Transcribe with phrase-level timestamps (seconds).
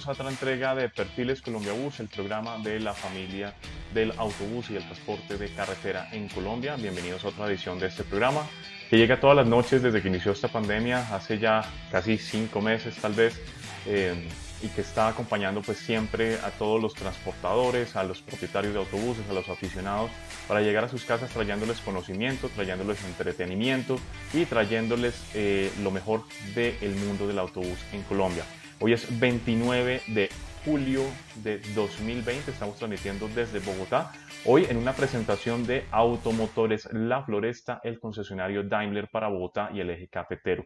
[0.00, 3.52] bienvenidos a otra entrega de Perfiles Colombia Bus, el programa de la familia
[3.92, 6.76] del autobús y el transporte de carretera en Colombia.
[6.76, 8.46] Bienvenidos a otra edición de este programa
[8.88, 12.96] que llega todas las noches desde que inició esta pandemia, hace ya casi cinco meses
[12.96, 13.38] tal vez,
[13.86, 14.26] eh,
[14.62, 19.28] y que está acompañando pues siempre a todos los transportadores, a los propietarios de autobuses,
[19.28, 20.10] a los aficionados,
[20.48, 23.98] para llegar a sus casas trayéndoles conocimiento, trayéndoles entretenimiento
[24.32, 26.22] y trayéndoles eh, lo mejor
[26.54, 28.44] del mundo del autobús en Colombia.
[28.82, 30.30] Hoy es 29 de
[30.64, 31.02] julio
[31.44, 34.10] de 2020, estamos transmitiendo desde Bogotá.
[34.46, 39.90] Hoy en una presentación de Automotores La Floresta, el concesionario Daimler para Bogotá y el
[39.90, 40.64] eje cafetero.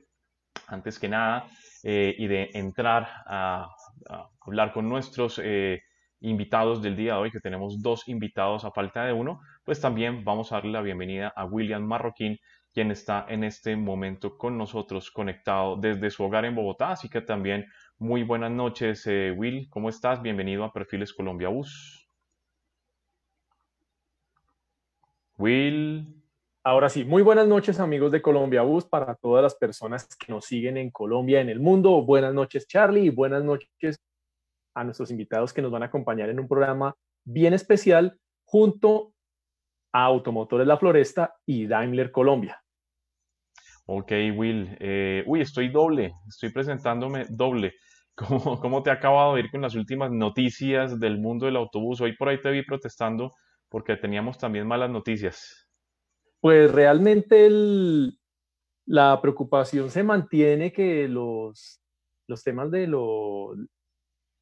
[0.69, 1.48] Antes que nada,
[1.82, 3.69] eh, y de entrar a,
[4.46, 5.82] hablar con nuestros eh,
[6.20, 10.22] invitados del día de hoy, que tenemos dos invitados a falta de uno, pues también
[10.22, 12.38] vamos a darle la bienvenida a William Marroquín,
[12.72, 16.91] quien está en este momento con nosotros conectado desde su hogar en Bogotá.
[16.91, 17.66] Así que también
[17.99, 19.69] muy buenas noches, eh, Will.
[19.71, 20.21] ¿Cómo estás?
[20.21, 22.09] Bienvenido a Perfiles Colombia Bus.
[25.37, 26.22] Will.
[26.62, 30.47] Ahora sí, muy buenas noches amigos de Colombia Bus para todas las personas que nos
[30.47, 32.03] siguen en Colombia, en el mundo.
[32.03, 34.00] Buenas noches Charlie y buenas noches
[34.75, 36.94] a nuestros invitados que nos van a acompañar en un programa
[37.25, 39.12] bien especial junto
[39.93, 42.61] a Automotores La Floresta y Daimler Colombia.
[43.87, 44.76] Ok, Will.
[44.81, 47.75] Eh, uy, estoy doble, estoy presentándome doble.
[48.16, 52.00] ¿Cómo, ¿Cómo te ha acabado de ir con las últimas noticias del mundo del autobús?
[52.00, 53.32] Hoy por ahí te vi protestando
[53.69, 55.69] porque teníamos también malas noticias.
[56.41, 57.48] Pues realmente
[58.86, 61.80] la preocupación se mantiene que los,
[62.28, 63.54] los temas de, lo,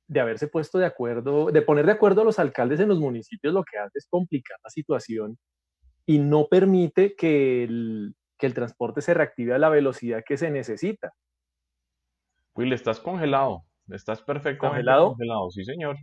[0.06, 3.54] de haberse puesto de acuerdo, de poner de acuerdo a los alcaldes en los municipios,
[3.54, 5.38] lo que hace es complicar la situación
[6.04, 10.50] y no permite que el, que el transporte se reactive a la velocidad que se
[10.50, 11.12] necesita.
[12.54, 15.08] Will, estás congelado, estás perfectamente ¿Congelado?
[15.08, 15.96] congelado, sí señor.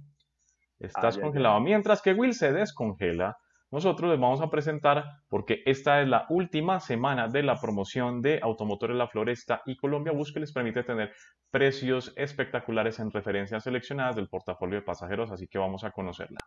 [0.79, 1.59] Estás congelado.
[1.59, 3.37] Mientras que Will se descongela,
[3.71, 8.39] nosotros les vamos a presentar, porque esta es la última semana de la promoción de
[8.41, 11.13] Automotores La Floresta y Colombia Bus que les permite tener
[11.51, 16.39] precios espectaculares en referencias seleccionadas del portafolio de pasajeros, así que vamos a conocerla.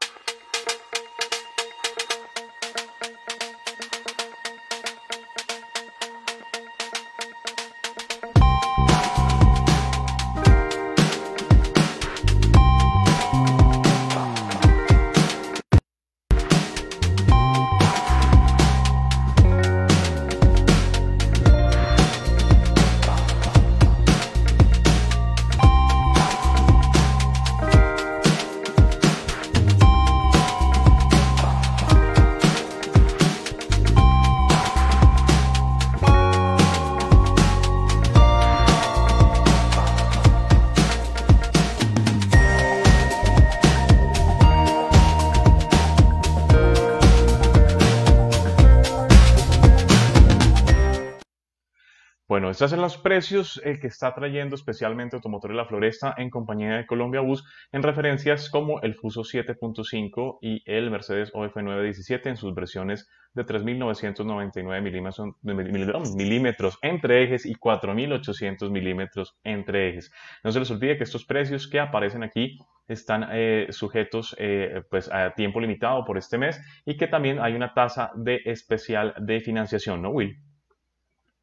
[52.62, 56.86] Estos son los precios eh, que está trayendo especialmente Automotores La Floresta en compañía de
[56.86, 62.54] Colombia Bus en referencias como el Fuso 7.5 y el Mercedes OF 917 en sus
[62.54, 70.12] versiones de 3.999 milímetros entre ejes y 4.800 milímetros entre ejes.
[70.44, 75.12] No se les olvide que estos precios que aparecen aquí están eh, sujetos eh, pues
[75.12, 79.40] a tiempo limitado por este mes y que también hay una tasa de especial de
[79.40, 80.51] financiación, ¿no, Will?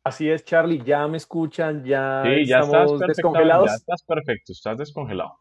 [0.03, 3.69] Así es, Charlie, ya me escuchan, ya, ya estamos descongelados.
[3.69, 5.37] Ya estás perfecto, estás descongelado.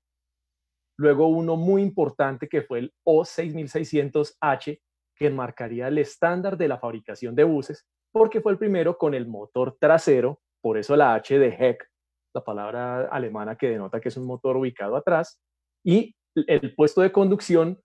[0.99, 4.81] Luego uno muy importante que fue el O6600H,
[5.17, 9.27] que marcaría el estándar de la fabricación de buses, porque fue el primero con el
[9.27, 11.89] motor trasero, por eso la H de Heck,
[12.35, 15.41] la palabra alemana que denota que es un motor ubicado atrás,
[15.85, 17.81] y el puesto de conducción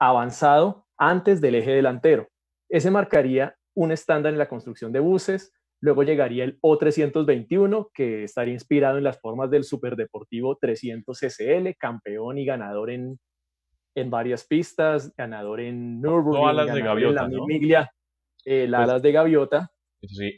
[0.00, 2.28] avanzado antes del eje delantero.
[2.68, 5.52] Ese marcaría un estándar en la construcción de buses.
[5.84, 12.38] Luego llegaría el O321, que estaría inspirado en las formas del superdeportivo 300 SL, campeón
[12.38, 13.20] y ganador en,
[13.94, 17.90] en varias pistas, ganador en Nürburgring, de gaviota, en la Miglia,
[18.46, 19.72] eh, las pues alas de gaviota.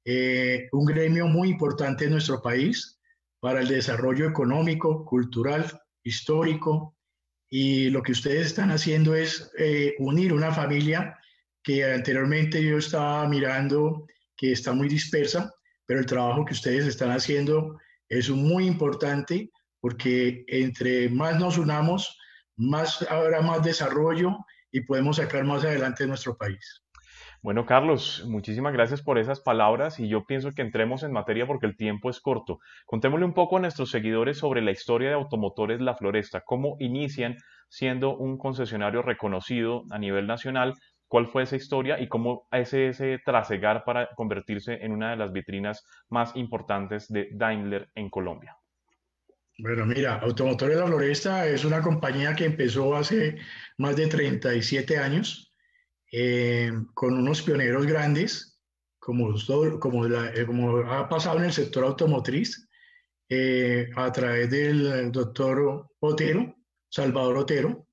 [0.06, 3.00] eh, un gremio muy importante en nuestro país
[3.40, 5.66] para el desarrollo económico, cultural,
[6.04, 6.96] histórico,
[7.50, 11.18] y lo que ustedes están haciendo es eh, unir una familia
[11.64, 14.06] que anteriormente yo estaba mirando
[14.38, 15.52] que está muy dispersa,
[15.88, 19.50] pero el trabajo que ustedes están haciendo es muy importante
[19.82, 22.16] porque entre más nos unamos,
[22.56, 24.38] más habrá más desarrollo
[24.72, 26.84] y podemos sacar más adelante nuestro país.
[27.42, 31.68] Bueno, Carlos, muchísimas gracias por esas palabras y yo pienso que entremos en materia porque
[31.68, 32.60] el tiempo es corto.
[32.86, 37.38] Contémosle un poco a nuestros seguidores sobre la historia de Automotores La Floresta, cómo inician
[37.70, 40.74] siendo un concesionario reconocido a nivel nacional,
[41.08, 45.32] cuál fue esa historia y cómo ese, ese trasegar para convertirse en una de las
[45.32, 48.59] vitrinas más importantes de Daimler en Colombia.
[49.62, 53.40] Bueno, mira, Automotores La Floresta es una compañía que empezó hace
[53.78, 55.54] más de 37 años
[56.14, 58.58] eh, con unos pioneros grandes,
[59.00, 60.46] como, eh,
[60.88, 62.70] ha pasado en el sector automotriz,
[63.28, 66.56] eh, a través del doctor Otero,
[66.90, 67.86] Salvador Otero,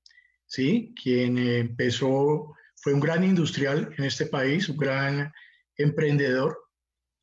[0.45, 0.95] ¿sí?
[0.95, 5.33] quien empezó, fue un gran industrial en este país, un gran
[5.75, 6.66] emprendedor,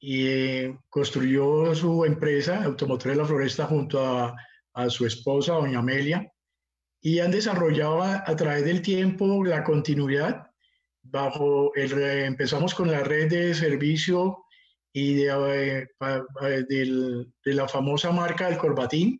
[0.06, 4.36] y eh, construyó su empresa, Automotores La Floresta, junto a,
[4.74, 6.30] a, su esposa, doña Amelia,
[7.00, 10.50] y han desarrollado a, través del tiempo la continuidad.
[11.02, 14.44] Bajo el, empezamos con la red de servicio
[14.92, 15.88] y de,
[16.42, 19.18] eh, de la famosa marca del Corbatín.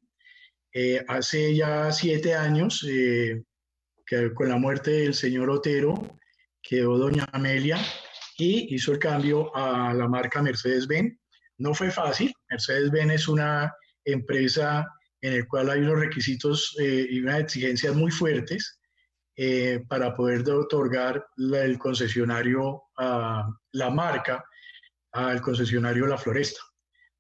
[0.71, 2.87] Eh, hace ya siete años,
[4.07, 6.19] que con la muerte del señor Otero,
[6.61, 7.79] quedó doña Amelia
[8.37, 11.19] y hizo el cambio a la marca Mercedes-Benz.
[11.59, 13.73] No fue fácil, Mercedes-Benz es una
[14.05, 14.87] empresa
[15.21, 18.81] en la cual hay unos requisitos eh, y unas exigencias muy fuertes
[19.37, 24.45] eh, para poder otorgar el concesionario, a la marca,
[25.13, 26.61] al concesionario La Floresta.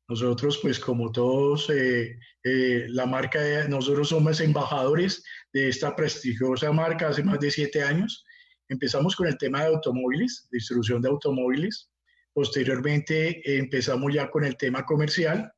[0.06, 7.23] Nosotros, pues como todos, eh, la marca, nosotros somos embajadores de esta prestigiosa marca hace
[7.23, 8.25] más de siete años
[8.68, 11.90] Empezamos con el tema de automóviles, distribución de automóviles.
[12.33, 15.52] Posteriormente empezamos ya con el tema comercial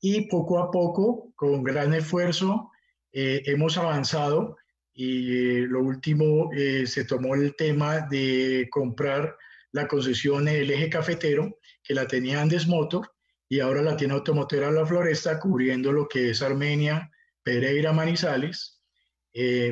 [0.00, 2.70] y poco a poco, con gran esfuerzo,
[3.12, 4.56] eh, hemos avanzado
[4.92, 6.50] y lo último
[6.86, 9.36] se tomó el tema de comprar
[9.72, 13.12] la concesión del eje cafetero, que la tenía Andes Motor,
[13.48, 17.10] y ahora la tiene Automotera La Floresta, cubriendo lo que es Armenia,
[17.42, 18.75] Pereira, Manizales,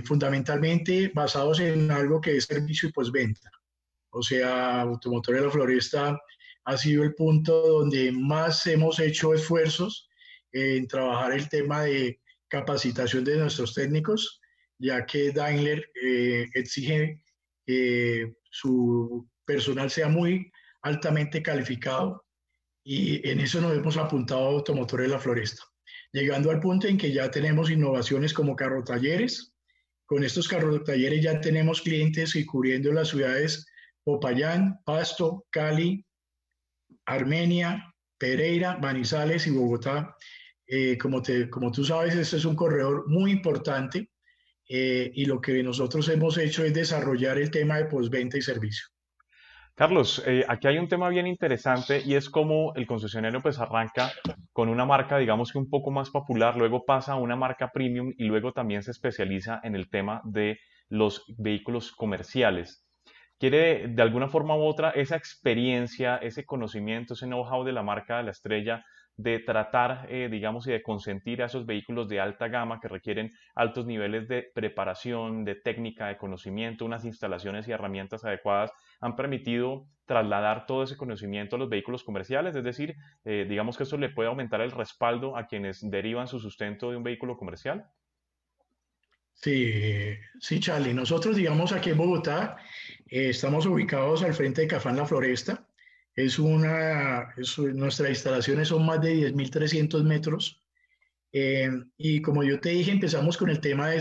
[0.04, 3.50] fundamentalmente basados en algo que es servicio y postventa.
[4.11, 6.21] O sea, Automotores de La Floresta
[6.64, 10.09] ha sido el punto donde más hemos hecho esfuerzos
[10.52, 14.40] en trabajar el tema de capacitación de nuestros técnicos,
[14.78, 17.21] ya que Daimler eh, exige
[17.66, 20.50] que su personal sea muy
[20.83, 22.25] altamente calificado
[22.85, 25.64] y en eso nos hemos apuntado a Automotores de la Floresta,
[26.12, 29.53] llegando al punto en que ya tenemos innovaciones como carro talleres.
[30.06, 33.66] Con estos carro talleres ya tenemos clientes y cubriendo las ciudades
[34.04, 36.04] Popayán, Pasto, Cali,
[37.06, 40.16] Armenia, Pereira, Manizales y Bogotá.
[40.66, 44.11] Eh, como, te, como tú sabes, este es un corredor muy importante
[44.68, 48.87] eh, y lo que nosotros hemos hecho es desarrollar el tema de postventa y servicio.
[49.75, 54.12] Carlos, eh, aquí hay un tema bien interesante y es cómo el concesionario pues arranca
[54.54, 58.12] con una marca digamos que un poco más popular, luego pasa a una marca premium
[58.16, 62.87] y luego también se especializa en el tema de los vehículos comerciales.
[63.37, 68.18] Quiere de alguna forma u otra esa experiencia, ese conocimiento, ese know-how de la marca
[68.18, 68.84] de la estrella
[69.16, 73.30] de tratar, eh, digamos, y de consentir a esos vehículos de alta gama que requieren
[73.54, 78.73] altos niveles de preparación, de técnica, de conocimiento, unas instalaciones y herramientas adecuadas,
[79.04, 83.82] han permitido trasladar todo ese conocimiento a los vehículos comerciales, es decir, eh, digamos que
[83.82, 87.87] eso le puede aumentar el respaldo a quienes derivan su sustento de un vehículo comercial.
[89.34, 90.94] Sí, sí, Charlie.
[90.94, 92.56] Nosotros, digamos, aquí en Bogotá,
[93.08, 95.66] eh, estamos ubicados al frente de Cafán La Floresta.
[96.14, 97.34] Es una,
[97.75, 100.62] nuestras instalaciones son más de 10.300 metros.
[101.32, 101.68] Eh,
[101.99, 104.00] y como yo te dije, empezamos con el tema de,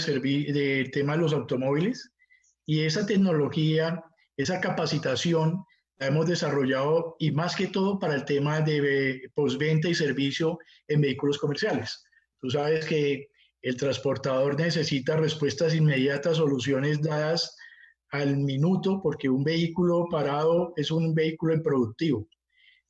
[0.53, 2.13] del tema de los automóviles
[2.65, 4.03] y esa tecnología,
[4.37, 5.63] esa capacitación
[5.97, 11.01] la hemos desarrollado y más que todo para el tema de postventa y servicio en
[11.01, 12.03] vehículos comerciales.
[12.39, 13.29] Tú sabes que
[13.61, 17.55] el transportador necesita respuestas inmediatas, soluciones dadas
[18.09, 22.27] al minuto, porque un vehículo parado es un vehículo improductivo.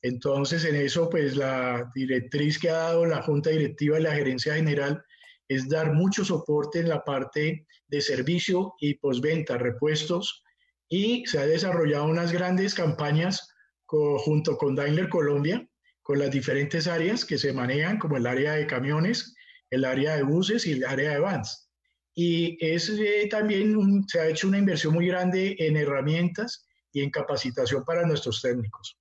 [0.02, 4.54] Entonces, en eso, pues la directriz que ha dado la Junta Directiva y la Gerencia
[4.54, 5.02] General
[5.48, 10.44] es dar mucho soporte en la parte de servicio y postventa, repuestos,
[10.88, 13.54] y se ha desarrollado unas grandes campañas
[13.86, 15.66] junto con Daimler Colombia,
[16.02, 19.34] con las diferentes áreas que se manejan, como el área de camiones,
[19.70, 21.70] el área de buses y el área de vans.
[22.14, 27.10] Y es eh, también se ha hecho una inversión muy grande en herramientas y en
[27.10, 28.98] capacitación para nuestros técnicos.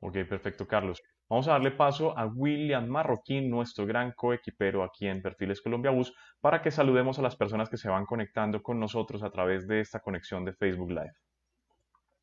[0.00, 1.02] Ok, perfecto, Carlos.
[1.28, 6.14] Vamos a darle paso a William Marroquín, nuestro gran coequipero aquí en Perfiles Colombia Bus,
[6.40, 9.80] para que saludemos a las personas que se van conectando con nosotros a través de
[9.80, 11.12] esta conexión de Facebook Live.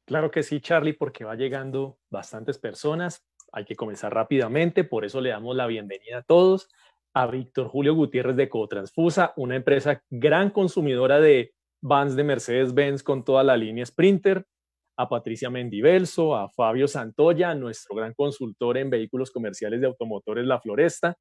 [0.06, 3.24] Claro que sí, Charlie, porque va llegando bastantes personas.
[3.52, 6.68] Hay que comenzar rápidamente, por eso le damos la bienvenida a todos
[7.14, 13.24] a Víctor Julio Gutiérrez de Cotransfusa, una empresa gran consumidora de vans de Mercedes-Benz con
[13.24, 14.46] toda la línea Sprinter,
[14.98, 20.60] a Patricia Mendivelso, a Fabio Santoya, nuestro gran consultor en vehículos comerciales de automotores La
[20.60, 21.16] Floresta.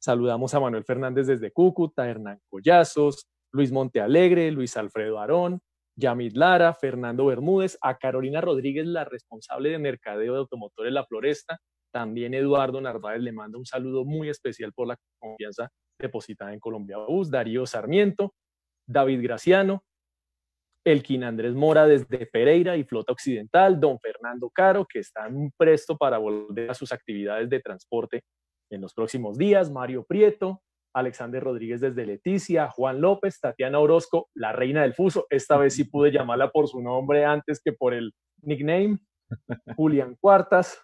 [0.00, 5.60] Saludamos a Manuel Fernández desde Cúcuta, Hernán Collazos, Luis Montealegre, Luis Alfredo Arón,
[5.96, 11.58] Yamid Lara, Fernando Bermúdez, a Carolina Rodríguez, la responsable de mercadeo de automotores La Floresta,
[11.92, 16.98] también Eduardo Narváez le manda un saludo muy especial por la confianza depositada en Colombia
[16.98, 18.34] Bus, Darío Sarmiento,
[18.86, 19.82] David Graciano,
[20.90, 26.18] Elkin Andrés Mora desde Pereira y Flota Occidental, don Fernando Caro, que está presto para
[26.18, 28.24] volver a sus actividades de transporte
[28.70, 30.62] en los próximos días, Mario Prieto,
[30.94, 35.84] Alexander Rodríguez desde Leticia, Juan López, Tatiana Orozco, la reina del fuso, esta vez sí
[35.84, 38.98] pude llamarla por su nombre antes que por el nickname,
[39.76, 40.82] Julián Cuartas,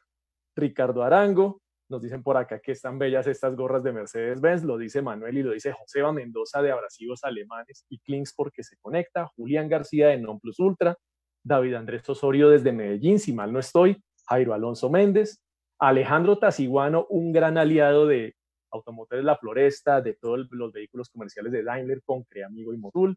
[0.54, 1.62] Ricardo Arango,
[1.94, 5.42] nos dicen por acá que están bellas estas gorras de Mercedes-Benz, lo dice Manuel y
[5.44, 10.18] lo dice Joseba Mendoza de Abrasivos Alemanes y Klings porque se conecta, Julián García de
[10.18, 10.96] Non Plus Ultra,
[11.44, 15.40] David Andrés Osorio desde Medellín, si mal no estoy, Jairo Alonso Méndez,
[15.78, 18.34] Alejandro Taciguano, un gran aliado de
[18.72, 23.16] Automotores La Floresta, de todos los vehículos comerciales de Daimler con Creamigo y Motul.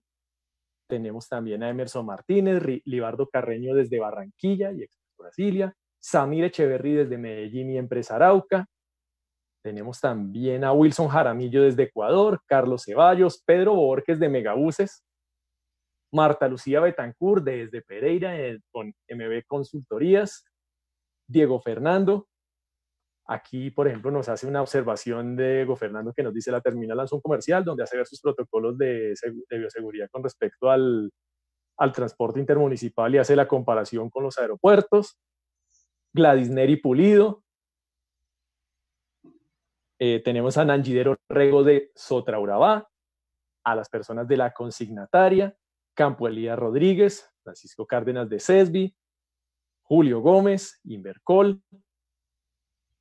[0.88, 7.18] Tenemos también a Emerson Martínez, Libardo Carreño desde Barranquilla y Expreso Brasilia, Samir Echeverry desde
[7.18, 8.68] Medellín y Empresa Arauca.
[9.64, 15.04] Tenemos también a Wilson Jaramillo desde Ecuador, Carlos Ceballos, Pedro Borges de Megabuses,
[16.14, 18.34] Marta Lucía Betancourt desde Pereira
[18.72, 20.46] con MB Consultorías,
[21.28, 22.28] Diego Fernando,
[23.30, 26.96] Aquí, por ejemplo, nos hace una observación de Go Fernando que nos dice la terminal
[26.96, 29.14] lanzó un comercial donde hace ver sus protocolos de,
[29.50, 31.12] bioseguridad con respecto al,
[31.94, 35.18] transporte intermunicipal y hace la comparación con los aeropuertos.
[36.18, 37.44] Gladys Neri Pulido.
[40.00, 42.90] Eh, tenemos a Nangidero Rego de Sotraurabá,
[43.64, 45.56] a las personas de la consignataria,
[45.96, 48.96] Campo Elías Rodríguez, Francisco Cárdenas de Cesbi,
[49.84, 51.62] Julio Gómez, Invercol,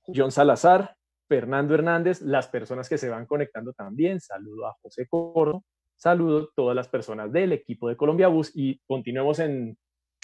[0.07, 4.20] John Salazar, Fernando Hernández, las personas que se van conectando también.
[4.20, 5.64] Saludo a José Coro,
[5.96, 9.76] saludo a todas las personas del equipo de Colombia Bus y continuemos en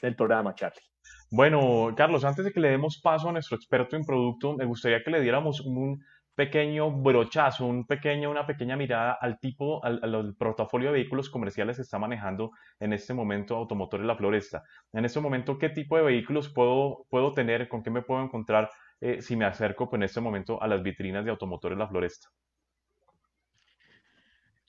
[0.02, 0.91] el programa, Charlie.
[1.32, 5.02] Bueno, Carlos, antes de que le demos paso a nuestro experto en producto, me gustaría
[5.02, 10.88] que le diéramos un pequeño brochazo, un pequeño, una pequeña mirada al tipo, al, portafolio
[10.88, 14.62] de vehículos comerciales que está manejando en este momento Automotores La Floresta.
[14.92, 17.66] En este momento, ¿qué tipo de vehículos puedo, puedo tener?
[17.66, 18.68] ¿Con qué me puedo encontrar
[19.00, 22.28] eh, si me acerco pues, en este momento a las vitrinas de Automotores La Floresta?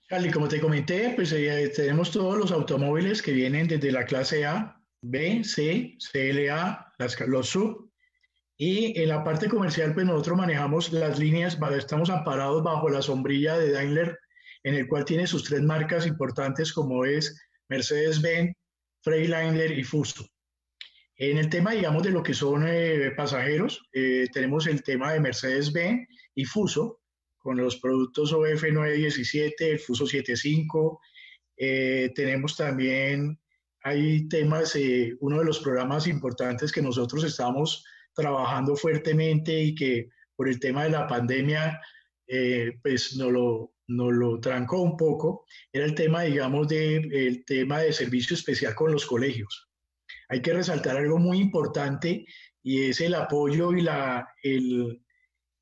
[0.08, 4.46] Cali, como te comenté, pues eh, tenemos todos los automóviles que vienen desde la clase
[4.46, 7.90] A, B, C, CLA, las, los sub.
[8.56, 13.58] Y en la parte comercial, pues nosotros manejamos las líneas, estamos amparados bajo la sombrilla
[13.58, 14.18] de Daimler,
[14.62, 17.38] en el cual tiene sus tres marcas importantes como es
[17.68, 18.54] Mercedes-Benz,
[19.02, 20.26] Freightliner y Fuso.
[21.16, 25.20] En el tema, digamos, de lo que son eh, pasajeros, eh, tenemos el tema de
[25.20, 27.00] Mercedes-Benz y Fuso,
[27.38, 31.00] con los productos OF 917, el Fuso 75.
[31.56, 33.38] Eh, tenemos también,
[33.84, 34.76] hay temas,
[35.20, 40.84] uno de los programas importantes que nosotros estamos trabajando fuertemente y que por el tema
[40.84, 41.80] de la pandemia,
[42.82, 47.80] pues nos lo, nos lo trancó un poco, era el tema, digamos, del el tema
[47.80, 49.68] de servicio especial con los colegios.
[50.28, 52.24] Hay que resaltar algo muy importante
[52.62, 55.02] y es el apoyo y la, el,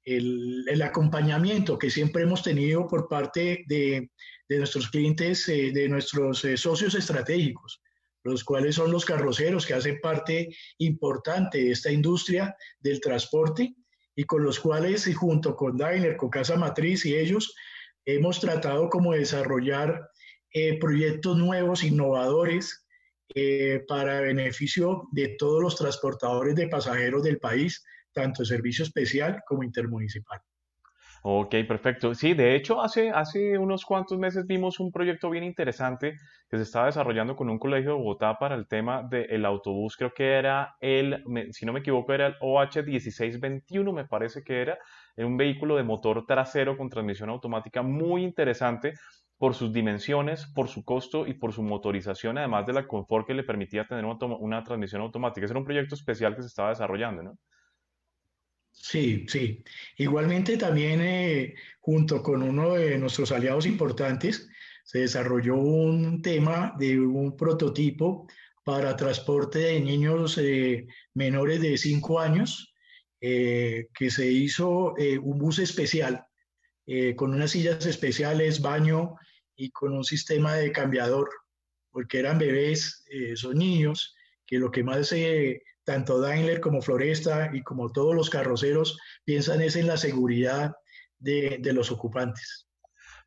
[0.05, 4.11] el, acompañamiento que siempre hemos tenido por parte de,
[4.49, 7.82] de nuestros clientes, eh, de nuestros eh, socios estratégicos,
[8.25, 13.75] los cuales son los carroceros que hacen parte importante de esta industria del transporte
[14.15, 17.55] y con los cuales, junto con Daimler, con Casa Matriz y ellos,
[18.05, 20.11] hemos tratado como desarrollar
[20.53, 22.87] eh, proyectos nuevos, innovadores,
[23.35, 27.83] eh, para beneficio de todos los transportadores de pasajeros del país,
[28.13, 30.39] tanto servicio especial como intermunicipal.
[31.25, 32.15] Ok, perfecto.
[32.17, 36.17] Sí, de hecho, hace, hace unos cuantos meses vimos un proyecto bien interesante
[36.51, 39.97] que se estaba desarrollando con un colegio de Bogotá para el tema del autobús.
[39.97, 44.79] Creo que era el, si no me equivoco, era el OH1621, me parece que era,
[45.17, 48.95] un vehículo de motor trasero con transmisión automática muy interesante
[49.39, 53.35] por sus dimensiones, por su costo y por su motorización, además de la confort que
[53.35, 55.45] le permitía tener una, transmisión automática.
[55.45, 57.39] Ese era un proyecto especial que se estaba desarrollando, ¿no?
[58.73, 59.63] Sí, sí.
[59.97, 64.49] Igualmente también eh, junto con uno de nuestros aliados importantes
[64.85, 68.27] se desarrolló un tema de un prototipo
[68.65, 72.75] para transporte de niños eh, menores de 5 años,
[73.21, 76.25] eh, que se hizo un bus especial
[77.17, 79.15] con unas sillas especiales, baño
[79.55, 81.31] y con un sistema de cambiador,
[81.91, 83.05] porque eran bebés,
[83.37, 84.17] son niños,
[84.53, 89.61] que lo que más eh, tanto Daimler como Floresta y como todos los carroceros piensan
[89.61, 90.73] es en la seguridad
[91.19, 92.69] de, los ocupantes.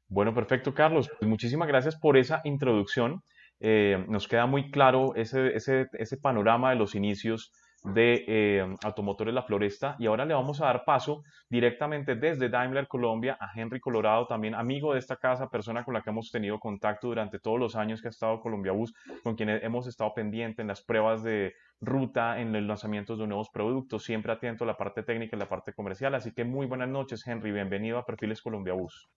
[0.08, 1.10] Bueno, perfecto, Carlos.
[1.20, 3.24] Pues muchísimas gracias por esa introducción.
[3.60, 7.52] Eh, nos queda muy claro ese, ese, ese panorama de los inicios
[7.94, 12.88] de eh, Automotores La Floresta y ahora le vamos a dar paso directamente desde Daimler
[12.88, 16.60] Colombia a Henry Colorado, también amigo de esta casa, persona con la que hemos tenido
[16.60, 18.94] contacto durante todos los años que ha estado Colombia Bus,
[19.24, 23.50] con quien hemos estado pendiente en las pruebas de ruta, en los lanzamientos de nuevos
[23.50, 26.16] productos, siempre atento a la parte técnica y la parte comercial.
[26.16, 29.10] Así que muy buenas noches, Henry, bienvenido a Perfiles Colombia Bus.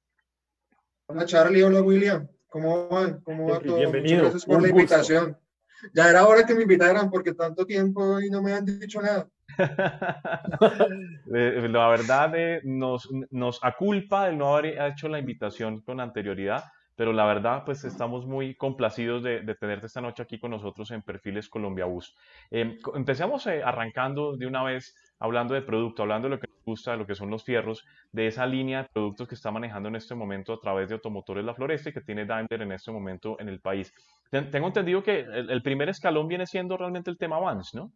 [1.07, 3.23] Hola Charlie, hola William, ¿cómo van?
[3.23, 3.77] ¿Cómo va todo?
[3.77, 4.23] Bienvenido.
[4.23, 5.39] gracias por la invitación
[5.93, 9.29] ya era hora que me invitaran porque tanto tiempo y no me han dicho nada.
[11.27, 16.65] la verdad eh, nos, nos aculpa el no haber hecho la invitación con anterioridad,
[16.95, 21.03] pero la verdad pues estamos muy complacidos de, tenerte esta noche aquí con nosotros en
[21.03, 22.15] Perfiles Colombia Bus.
[22.51, 26.65] Eh, empecemos eh, arrancando de una vez hablando de producto, hablando de lo que nos
[26.65, 29.89] gusta, de lo que son los fierros, de esa línea de productos que está manejando
[29.89, 32.91] en este momento a través de Automotores La Floresta y que tiene Daimler en este
[32.91, 33.93] momento en el país.
[34.31, 37.93] Tengo entendido que el, primer escalón viene siendo realmente el tema Vans, ¿no?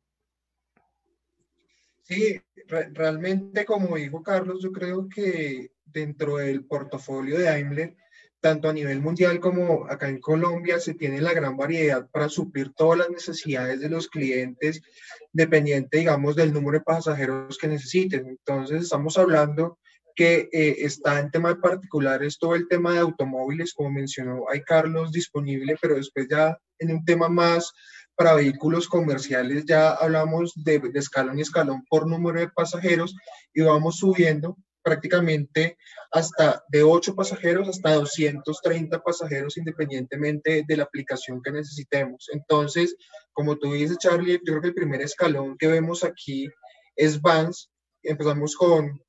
[2.02, 7.96] Sí, realmente como dijo Carlos, yo creo que dentro del portafolio de Daimler,
[8.42, 12.72] tanto a nivel mundial como acá en Colombia, se tiene la gran variedad para suplir
[12.74, 14.82] todas las necesidades de los clientes,
[15.32, 18.26] dependiente, digamos, del número de pasajeros que necesiten.
[18.26, 19.78] Entonces, estamos hablando
[20.16, 24.62] que eh, está en tema de particulares todo el tema de automóviles, como mencionó hay
[24.62, 27.72] Carlos, disponible, pero después ya en un tema más
[28.16, 33.14] para vehículos comerciales ya hablamos de, de escalón y escalón por número de pasajeros
[33.54, 35.76] y vamos subiendo prácticamente
[36.10, 42.28] hasta de 8 pasajeros hasta 230 pasajeros independientemente de la aplicación que necesitemos.
[42.32, 42.96] Entonces,
[43.32, 46.48] como tú dices, Charlie, yo creo que el primer escalón que vemos aquí
[46.96, 47.70] es vans.
[48.02, 49.00] Empezamos con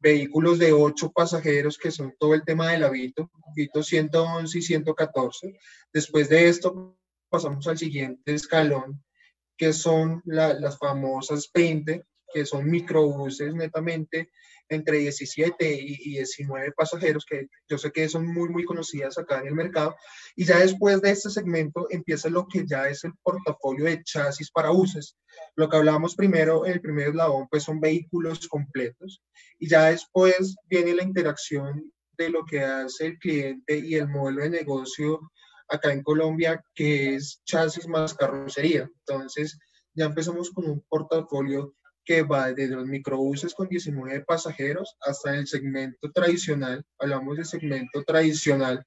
[0.00, 5.58] vehículos de 8 pasajeros, que son todo el tema del Vito, Vito 111 y 114.
[5.92, 9.02] Después de esto, pasamos al siguiente escalón,
[9.56, 14.30] que son las famosas 20, que son microbuses netamente
[14.70, 19.48] entre 17 y, 19 pasajeros, que yo sé que son muy, muy conocidas acá en
[19.48, 19.96] el mercado.
[20.36, 24.50] Y ya después de este segmento empieza lo que ya es el portafolio de chasis
[24.50, 25.16] para buses.
[25.56, 29.22] Lo que hablábamos primero en el primer eslabón, pues son vehículos completos.
[29.58, 34.42] Y ya después viene la interacción de lo que hace el cliente y el modelo
[34.42, 35.20] de negocio
[35.68, 38.88] acá en Colombia, que es chasis más carrocería.
[39.06, 39.58] Entonces,
[39.94, 41.74] ya empezamos con un portafolio
[42.10, 48.02] que va desde los microbuses con 19 pasajeros hasta el segmento tradicional, hablamos de segmento
[48.02, 48.84] tradicional,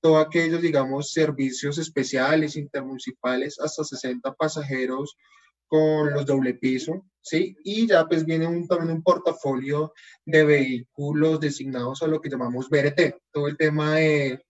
[0.00, 5.18] todos aquellos, digamos, servicios especiales, intermunicipales, hasta 60 pasajeros
[5.66, 7.54] con los doble piso, ¿sí?
[7.62, 9.92] Y ya pues viene un, también un portafolio
[10.24, 14.42] de vehículos designados a lo que llamamos BRT, todo el tema de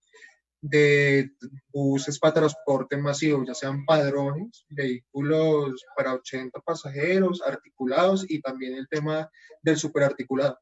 [0.62, 1.32] de
[1.72, 8.88] buses para transporte masivo, ya sean padrones, vehículos para 80 pasajeros, articulados y también el
[8.88, 9.28] tema
[9.60, 10.58] del superarticulado.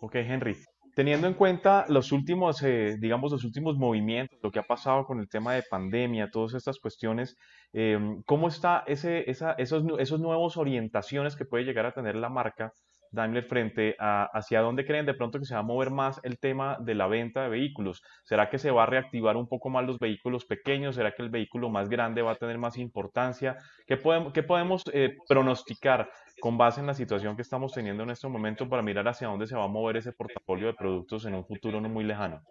[0.00, 0.56] Ok, Henry.
[0.94, 5.20] Teniendo en cuenta los últimos, eh, digamos, los últimos movimientos, lo que ha pasado con
[5.20, 7.36] el tema de pandemia, todas estas cuestiones,
[7.72, 12.28] eh, ¿cómo está ese, esa, esos, esos nuevos orientaciones que puede llegar a tener la
[12.28, 12.74] marca
[13.12, 16.38] Daimler frente a hacia dónde creen de pronto que se va a mover más el
[16.38, 18.02] tema de la venta de vehículos?
[18.24, 20.96] ¿Será que se va a reactivar un poco más los vehículos pequeños?
[20.96, 23.56] ¿Será que el vehículo más grande va a tener más importancia?
[23.86, 28.10] ¿Qué podemos, qué podemos eh, pronosticar con base en la situación que estamos teniendo en
[28.10, 31.34] este momento para mirar hacia dónde se va a mover ese portafolio de productos en
[31.34, 32.42] un futuro no muy lejano?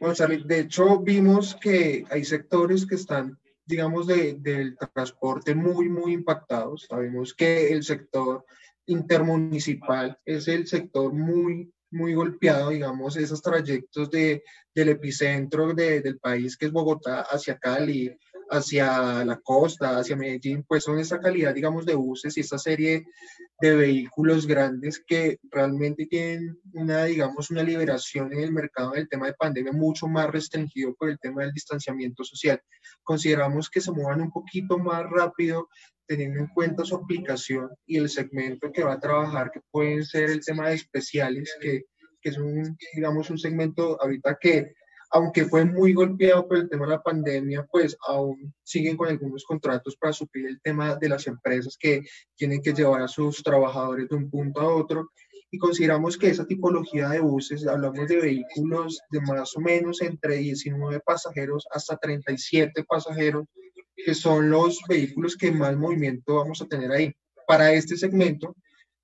[0.00, 5.88] Bueno, Charlie, de hecho vimos que hay sectores que están digamos, de, del transporte muy,
[5.88, 6.86] muy impactados.
[6.88, 8.44] Sabemos que el sector
[8.86, 14.42] intermunicipal es el sector muy, muy golpeado, digamos, esos trayectos de,
[14.74, 18.16] del epicentro de, del país, que es Bogotá, hacia Cali,
[18.52, 23.06] hacia la costa, hacia Medellín, pues son esa calidad, digamos, de buses y esta serie
[23.60, 29.26] de vehículos grandes que realmente tienen una, digamos, una liberación en el mercado del tema
[29.26, 32.60] de pandemia mucho más restringido por el tema del distanciamiento social.
[33.02, 35.68] Consideramos que se muevan un poquito más rápido
[36.06, 40.28] teniendo en cuenta su aplicación y el segmento que va a trabajar, que pueden ser
[40.28, 41.84] el tema de especiales, que,
[42.20, 44.74] que es un, digamos, un segmento ahorita que,
[45.12, 49.44] aunque fue muy golpeado por el tema de la pandemia, pues aún siguen con algunos
[49.44, 52.02] contratos para suplir el tema de las empresas que
[52.34, 55.10] tienen que llevar a sus trabajadores de un punto a otro.
[55.50, 60.36] Y consideramos que esa tipología de buses, hablamos de vehículos de más o menos entre
[60.36, 63.44] 19 pasajeros hasta 37 pasajeros,
[63.94, 67.14] que son los vehículos que más movimiento vamos a tener ahí.
[67.46, 68.56] Para este segmento,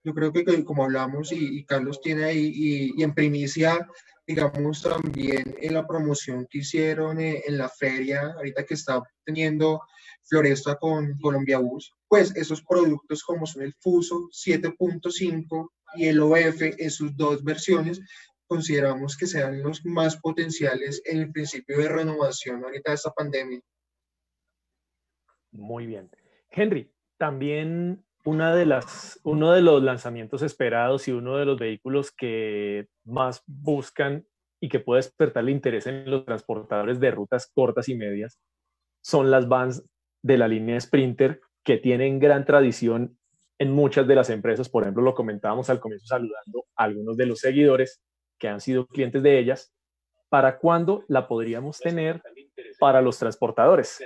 [0.03, 2.51] yo creo que como hablamos y, Carlos tiene ahí,
[2.97, 3.87] y, en primicia,
[4.28, 9.80] digamos también en la promoción que hicieron en, en la feria, ahorita que está teniendo
[10.22, 16.60] Floresta con Colombia Bus, pues esos productos como son el Fuso 7.5 y el OF
[16.60, 18.02] en sus dos versiones,
[18.46, 23.60] consideramos que sean los más potenciales en el principio de renovación ahorita de esta pandemia.
[25.52, 26.10] Muy bien.
[26.50, 32.12] Henry, también una de las, uno de los lanzamientos esperados y uno de los vehículos
[32.12, 34.26] que más buscan
[34.61, 38.38] y que puede despertar el interés en los transportadores de rutas cortas y medias
[39.00, 39.85] son las vans
[40.22, 43.18] de la línea Sprinter que tienen gran tradición
[43.59, 44.68] en muchas de las empresas.
[44.68, 48.00] Por ejemplo, lo comentábamos al comienzo saludando a algunos de los seguidores
[48.38, 49.72] que han sido clientes de ellas.
[50.28, 52.22] ¿Para cuándo la podríamos tener
[52.78, 53.98] para los transportadores?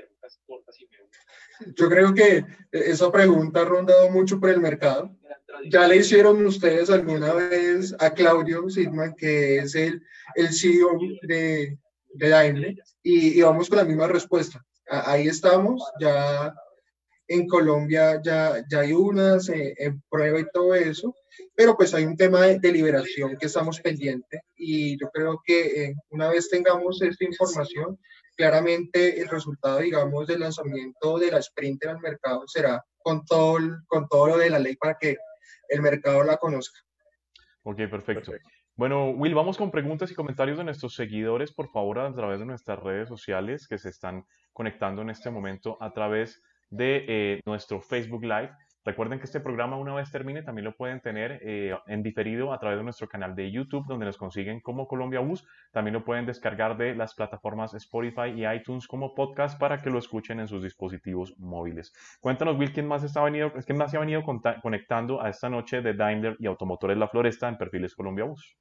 [1.77, 5.17] Yo creo que esa pregunta ha rondado mucho por el mercado.
[5.71, 10.03] Ya le hicieron ustedes alguna vez a Claudio Sigma, que es el,
[10.35, 11.79] el CEO de,
[12.15, 14.65] de Daimler, y, y, vamos con la misma respuesta.
[14.89, 16.53] Ahí estamos, ya
[17.33, 21.15] en Colombia ya, ya hay unas eh, en prueba y todo eso,
[21.55, 25.95] pero pues hay un tema de, liberación que estamos pendientes y yo creo que eh,
[26.11, 27.99] una vez tengamos esta información,
[28.43, 34.09] claramente el resultado, digamos, del lanzamiento de la Sprinter al mercado será con todo, con
[34.09, 35.17] todo lo de la ley para que
[35.69, 36.81] el mercado la conozca.
[37.63, 38.33] Ok, perfecto.
[38.75, 42.47] Bueno, Will, vamos con preguntas y comentarios de nuestros seguidores, por favor, a través de
[42.47, 47.81] nuestras redes sociales que se están conectando en este momento a través de eh, nuestro
[47.81, 48.51] Facebook Live.
[48.85, 52.59] Recuerden que este programa una vez termine también lo pueden tener eh, en diferido a
[52.59, 55.47] través de nuestro canal de YouTube donde nos consiguen como Colombia Bus.
[55.71, 59.99] También lo pueden descargar de las plataformas Spotify y iTunes como podcast para que lo
[59.99, 61.93] escuchen en sus dispositivos móviles.
[62.21, 64.23] Cuéntanos Will, ¿quién más, está venido, quién más se ha venido
[64.63, 68.57] conectando a esta noche de Daimler y Automotores La Floresta en Perfiles Colombia Bus?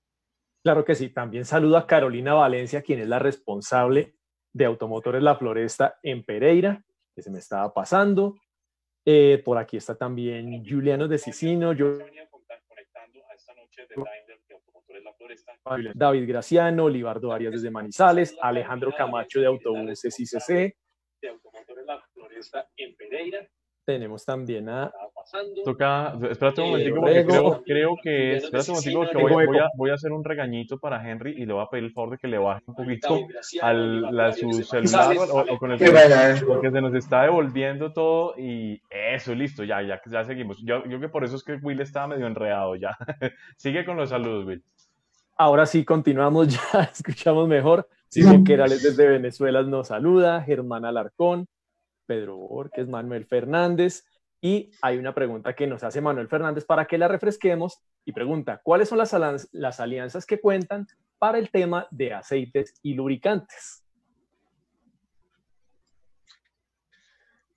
[0.63, 1.09] Claro que sí.
[1.09, 4.13] También saludo a Carolina Valencia, quien es la responsable
[4.53, 6.83] de Automotores La Floresta en Pereira,
[7.15, 8.35] que se me estaba pasando.
[9.05, 11.73] Eh, por aquí está también Juliano de Sicino.
[11.73, 11.97] Yo...
[15.95, 20.75] David Graciano, Libardo Arias desde Manizales, Alejandro Camacho de Autobuses ICC.
[21.21, 23.47] De Automotores La Floresta en Pereira.
[23.85, 24.91] Tenemos también a.
[25.63, 26.17] Toca.
[26.29, 28.35] Espérate un momentico, porque creo, creo, que.
[28.37, 31.45] Espérate un momentico, que voy, voy, a, voy, a, hacer un regañito para Henry y
[31.45, 33.27] le voy a pedir el favor de que le baje un poquito
[33.61, 38.35] al la, su celular o, o, con el celular, porque se nos está devolviendo todo
[38.37, 40.57] y eso, listo, ya, ya, ya seguimos.
[40.63, 42.97] Yo, yo que por eso es que Will estaba medio enredado ya.
[43.57, 44.63] Sigue con los saludos, Will.
[45.37, 47.87] Ahora sí, continuamos, ya escuchamos mejor.
[48.09, 51.47] Simón Querales desde Venezuela nos saluda, Germán Alarcón,
[52.05, 54.05] Pedro Borges, Manuel Fernández.
[54.41, 58.59] Y hay una pregunta que nos hace Manuel Fernández para que la refresquemos y pregunta,
[58.63, 60.87] ¿cuáles son las, alianzas que cuentan
[61.19, 63.83] para el tema de aceites y lubricantes?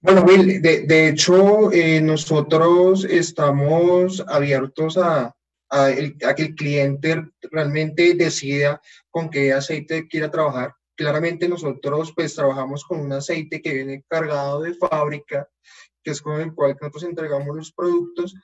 [0.03, 5.35] Bueno, de, hecho, eh, nosotros estamos abiertos a,
[5.71, 13.01] que el cliente realmente decida con qué aceite quiera trabajar claramente nosotros pues trabajamos con
[13.01, 15.49] un aceite que viene cargado de fábrica,
[16.03, 18.35] que es con el cual nosotros entregamos los productos,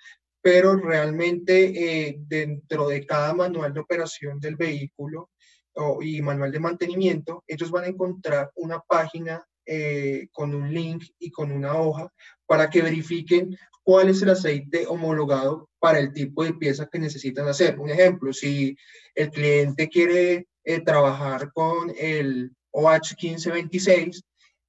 [0.43, 5.31] pero realmente eh, dentro de cada manual de operación del vehículo
[6.01, 11.31] y manual de mantenimiento, ellos van a encontrar una página eh, con un link y
[11.31, 12.13] con una hoja
[12.47, 17.47] para que verifiquen cuál es el aceite homologado para el tipo de pieza que necesitan
[17.49, 17.79] hacer.
[17.79, 18.77] Un ejemplo, si
[19.15, 24.23] el cliente quiere eh, trabajar con el OH1526,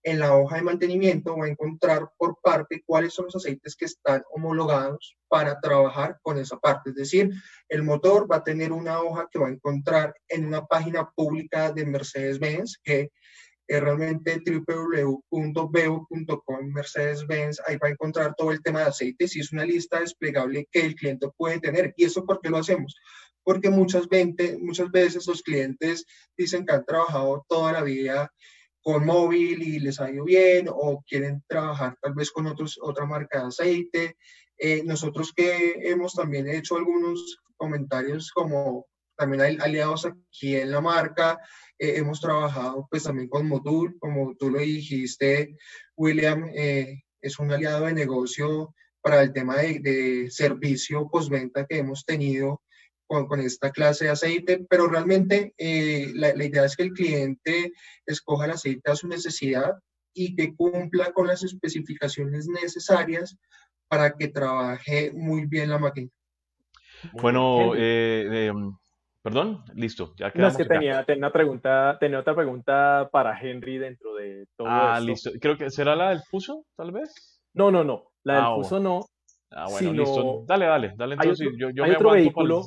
[0.03, 3.85] en la hoja de mantenimiento va a encontrar por parte cuáles son los aceites que
[3.85, 6.89] están homologados para trabajar con esa parte.
[6.89, 7.31] Es decir,
[7.69, 11.71] el motor va a tener una hoja que va a encontrar en una página pública
[11.71, 13.11] de Mercedes-Benz, que
[13.67, 14.41] es realmente
[15.31, 20.01] www.beo.com Mercedes-Benz, ahí va a encontrar todo el tema de aceites y es una lista
[20.01, 21.93] desplegable que el cliente puede tener.
[21.95, 22.95] ¿Y eso por qué lo hacemos?
[23.43, 24.07] Porque muchas,
[24.59, 26.05] muchas veces los clientes
[26.37, 28.31] dicen que han trabajado toda la vida
[28.81, 33.05] con móvil y les ha ido bien o quieren trabajar tal vez con otros, otra
[33.05, 34.17] marca de aceite.
[34.57, 40.81] Eh, nosotros que hemos también hecho algunos comentarios como también hay aliados aquí en la
[40.81, 41.37] marca,
[41.77, 45.55] eh, hemos trabajado pues también con Modul, como tú lo dijiste,
[45.95, 51.77] William, eh, es un aliado de negocio para el tema de, de servicio postventa que
[51.77, 52.63] hemos tenido
[53.11, 57.73] con, esta clase de aceite, pero realmente eh, la, idea es que el cliente
[58.05, 59.75] escoja el aceite a su necesidad
[60.13, 63.37] y que cumpla con las especificaciones necesarias
[63.89, 66.09] para que trabaje muy bien la máquina.
[67.13, 68.77] Bueno, eh, em,
[69.21, 70.13] perdón, listo.
[70.15, 74.45] Ya no, es que tenía, tenía, una pregunta, tenía otra pregunta para Henry dentro de
[74.55, 75.31] todo Ah, listo.
[75.41, 77.41] Creo que será la del puso, tal vez.
[77.53, 78.11] No, no, no.
[78.23, 79.01] La del ah, puso no.
[79.51, 80.43] Ah, bueno, listo.
[80.47, 81.13] Dale, dale, dale.
[81.15, 82.63] Entonces, yo, yo hay me otro vehículo,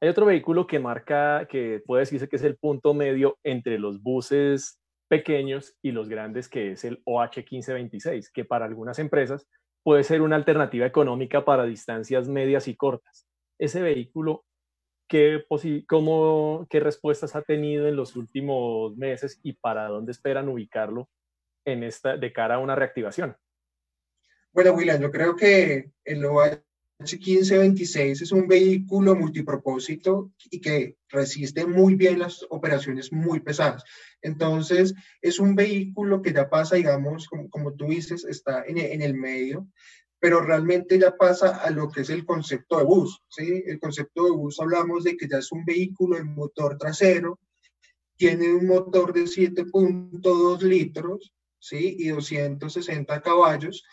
[0.00, 4.02] Hay otro vehículo que marca, que puede decirse que es el punto medio entre los
[4.02, 9.46] buses pequeños y los grandes, que es el OH1526, que para algunas empresas
[9.82, 13.26] puede ser una alternativa económica para distancias medias y cortas.
[13.58, 14.44] Ese vehículo,
[15.08, 15.44] ¿qué,
[15.86, 21.10] cómo, ¿qué respuestas ha tenido en los últimos meses y para dónde esperan ubicarlo
[21.66, 23.36] en esta, de cara a una reactivación?
[24.54, 26.62] Bueno, William, yo creo que el OH
[27.00, 33.82] 1526 es un vehículo multipropósito y que resiste muy bien las operaciones muy pesadas.
[34.22, 39.02] Entonces, es un vehículo que ya pasa, digamos, como, como tú dices, está en, en,
[39.02, 39.66] el medio,
[40.20, 43.22] pero realmente ya pasa a lo que es el concepto de bus.
[43.28, 43.64] ¿sí?
[43.66, 47.40] El concepto de bus hablamos de que ya es un vehículo de motor trasero,
[48.16, 51.96] tiene un motor de 7.2 litros ¿sí?
[51.98, 53.84] y 260 caballos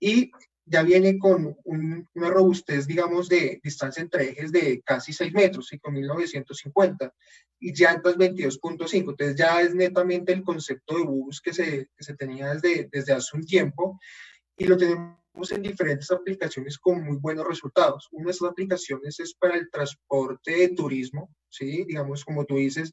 [0.00, 0.32] y
[0.64, 7.12] ya viene con una robustez, digamos, de distancia entre ejes de casi 6 metros, 5.950,
[7.58, 9.10] y llantas 22.5.
[9.10, 13.12] Entonces ya es netamente el concepto de bus que se, que se tenía desde, desde
[13.12, 13.98] hace un tiempo
[14.56, 15.18] y lo tenemos
[15.50, 18.08] en diferentes aplicaciones con muy buenos resultados.
[18.12, 21.84] Una de esas aplicaciones es para el transporte de turismo, ¿sí?
[21.84, 22.92] Digamos, como tú dices,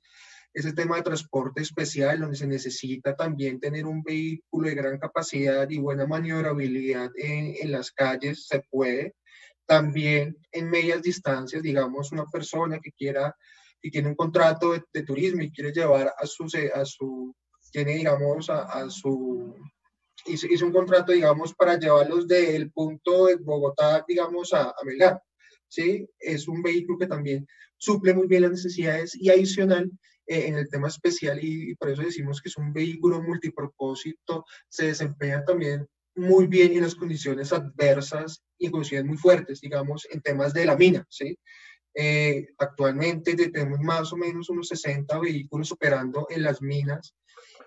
[0.54, 5.70] ese tema de transporte especial, donde se necesita también tener un vehículo de gran capacidad
[5.70, 9.16] y buena maniobrabilidad en, las calles, se puede.
[9.66, 13.36] También en medias distancias, digamos, una persona que quiera,
[13.82, 17.36] que tiene un contrato de, turismo y quiere llevar a su, a su
[17.72, 19.56] tiene, digamos, a, a su,
[20.26, 25.22] hizo, hizo, un contrato, digamos, para llevarlos del punto de Bogotá, digamos, a, a Melgar.
[25.68, 26.10] ¿sí?
[26.20, 29.92] Es un vehículo que también suple muy bien las necesidades y adicional
[30.28, 34.88] eh, en el tema especial y, por eso decimos que es un vehículo multipropósito, se
[34.88, 40.54] desempeña también muy bien en las condiciones adversas y condiciones muy fuertes, digamos, en temas
[40.54, 41.38] de la mina, ¿sí?
[41.94, 47.16] Eh, actualmente tenemos más o menos unos 60 vehículos operando en las minas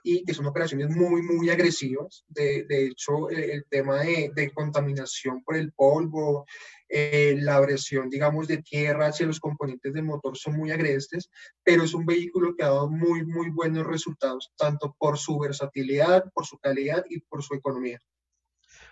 [0.02, 2.24] y que son operaciones muy, muy agresivas.
[2.28, 6.46] De, de hecho, el, el tema de, de, contaminación por el polvo,
[6.88, 11.30] eh, la abrasión, digamos, de tierra hacia los componentes del motor son muy agrestes,
[11.62, 16.24] pero es un vehículo que ha dado muy, muy buenos resultados, tanto por su versatilidad,
[16.34, 17.98] por su calidad y por su economía.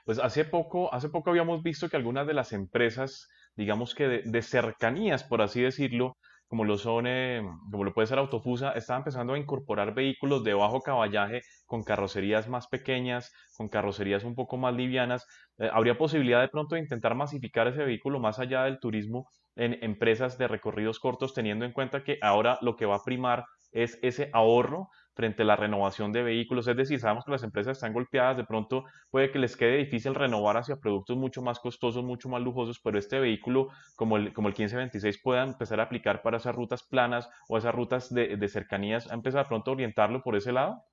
[0.04, 4.22] Pues hace poco, hace poco habíamos visto que algunas de las empresas, digamos que de,
[4.24, 6.16] de cercanías, por así decirlo,
[6.48, 10.54] como lo son, eh, como lo puede ser Autofusa, está empezando a incorporar vehículos de
[10.54, 15.26] bajo caballaje con carrocerías más pequeñas, con carrocerías un poco más livianas.
[15.58, 19.76] Eh, ¿Habría posibilidad de pronto de intentar masificar ese vehículo más allá del turismo en
[19.82, 23.98] empresas de recorridos cortos, teniendo en cuenta que ahora lo que va a primar es
[24.02, 26.68] ese ahorro frente a la renovación de vehículos.
[26.68, 30.14] Es decir, sabemos que las empresas están golpeadas, de pronto puede que les quede difícil
[30.14, 34.46] renovar hacia productos mucho más costosos, mucho más lujosos, pero este vehículo como el, como
[34.46, 38.48] el 1526 pueda empezar a aplicar para esas rutas planas o esas rutas de, de
[38.48, 40.84] cercanías, empezar a pronto a orientarlo por ese lado.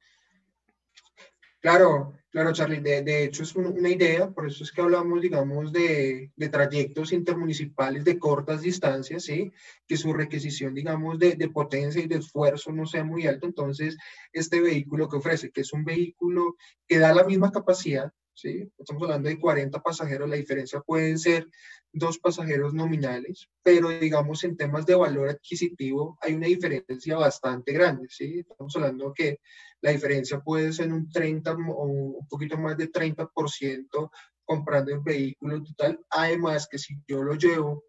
[1.65, 2.79] Claro, claro, Charlie.
[2.79, 7.11] De, de, hecho, es una idea, por eso es que hablamos, digamos, de, de, trayectos
[7.11, 9.51] intermunicipales de cortas distancias, ¿sí?
[9.87, 13.47] Que su requisición, digamos, de, de, potencia y de esfuerzo no sea muy alto.
[13.47, 13.97] Entonces,
[14.31, 16.55] este vehículo que ofrece, que es un vehículo
[16.87, 18.69] que da la misma capacidad, ¿sí?
[18.77, 21.47] Estamos hablando de 40 pasajeros, la diferencia pueden ser
[21.91, 28.07] dos pasajeros nominales, pero digamos en temas de valor adquisitivo hay una diferencia bastante grande,
[28.09, 28.39] ¿sí?
[28.39, 29.39] Estamos hablando que
[29.81, 34.11] la diferencia puede ser un 30 o un poquito más de 30%
[34.43, 37.85] comprando el vehículo total, además que si yo lo llevo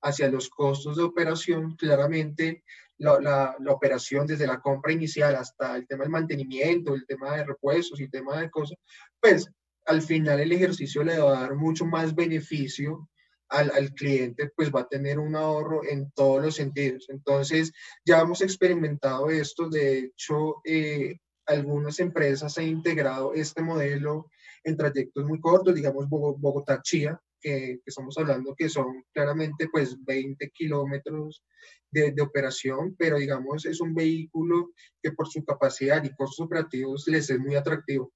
[0.00, 2.62] hacia los costos de operación, claramente
[2.98, 7.36] la, la, la, operación desde la compra inicial hasta el tema del mantenimiento, el tema
[7.36, 8.78] de repuestos y el tema de cosas,
[9.20, 9.50] pues
[9.88, 13.08] al final el ejercicio le va a dar mucho más beneficio
[13.48, 17.06] al, al, cliente, pues va a tener un ahorro en todos los sentidos.
[17.08, 17.72] Entonces,
[18.04, 21.16] ya hemos experimentado esto, de hecho, eh,
[21.46, 24.30] algunas empresas han integrado este modelo
[24.62, 31.42] en trayectos muy cortos, digamos Bogotá-Chía, que, estamos hablando que son claramente pues 20 kilómetros
[31.90, 34.72] de, de, operación, pero digamos es un vehículo
[35.02, 38.12] que por su capacidad y costos operativos les es muy atractivo.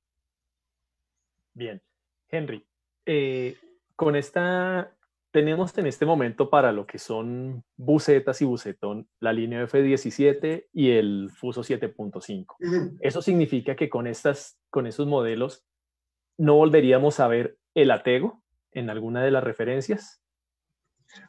[1.54, 1.82] Bien,
[2.28, 2.66] Henry,
[3.06, 3.56] eh,
[3.94, 4.96] con esta,
[5.30, 10.90] tenemos en este momento para lo que son bucetas y bucetón la línea F17 y
[10.92, 12.56] el Fuso 7.5.
[12.58, 12.96] Uh -huh.
[13.00, 15.64] Eso significa que con, estas, con esos modelos
[16.38, 18.42] no volveríamos a ver el Atego
[18.72, 20.22] en alguna de las referencias.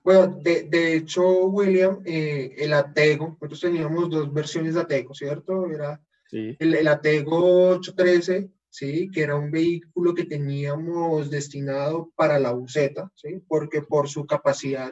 [0.04, 5.70] Bueno, de, de hecho, William, eh, el Atego, nosotros teníamos dos versiones de Atego, ¿cierto?
[5.70, 6.56] Era sí.
[6.60, 9.08] el, el Atego 813 ¿sí?
[9.14, 13.40] que era un vehículo que teníamos destinado para la buceta, ¿sí?
[13.48, 14.92] porque por su capacidad,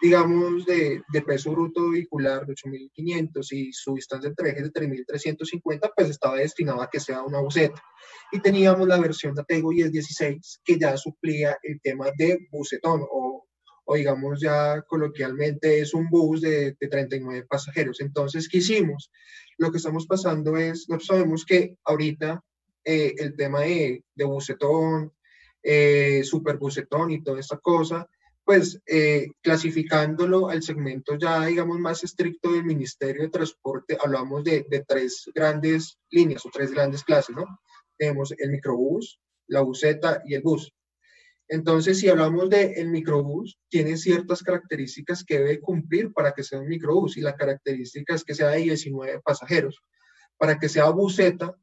[0.00, 5.92] digamos, de, de peso bruto vehicular de 8.500 y su distancia entre ejes de 3.350,
[5.96, 7.82] pues estaba destinado a que sea una buceta.
[8.30, 13.42] Y teníamos la versión de Atego 1016 que ya suplía el tema de bucetón o
[13.88, 18.00] o digamos ya coloquialmente es un bus de, de, 39 pasajeros.
[18.00, 19.12] Entonces, ¿qué hicimos?
[19.58, 22.42] Lo que estamos pasando es, nosotros sabemos que ahorita
[22.88, 25.12] eh, el tema de, de bucetón,
[25.60, 28.08] eh, super bucetón y toda esta cosa,
[28.44, 34.64] pues eh, clasificándolo al segmento ya, digamos, más estricto del Ministerio de Transporte, hablamos de,
[34.70, 37.44] de, tres grandes líneas o tres grandes clases, ¿no?
[37.98, 39.18] Tenemos el microbús,
[39.48, 40.72] la buseta y el bus.
[41.48, 46.60] Entonces, si hablamos del de microbús, tiene ciertas características que debe cumplir para que sea
[46.60, 49.80] un microbús y la característica es que sea de 19 pasajeros.
[50.36, 51.56] Para que sea buseta,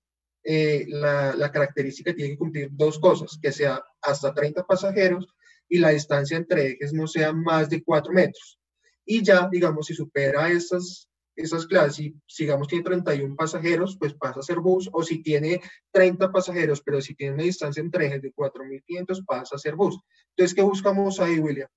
[0.43, 5.27] eh, la, característica tiene que cumplir dos cosas, que sea hasta 30 pasajeros
[5.69, 8.59] y la distancia entre ejes no sea más de 4 metros.
[9.05, 14.41] Y ya, digamos, si supera esas, esas clases, si digamos tiene 31 pasajeros, pues pasa
[14.41, 18.21] a ser bus, o si tiene 30 pasajeros, pero si tiene una distancia entre ejes
[18.21, 19.97] de 4.500, pasa a ser bus.
[20.29, 21.69] Entonces, ¿qué buscamos ahí, William?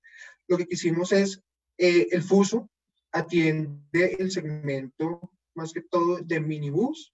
[0.47, 1.41] Lo que quisimos es,
[1.77, 2.69] eh, el FUSO
[3.11, 7.13] atiende el segmento más que todo de minibús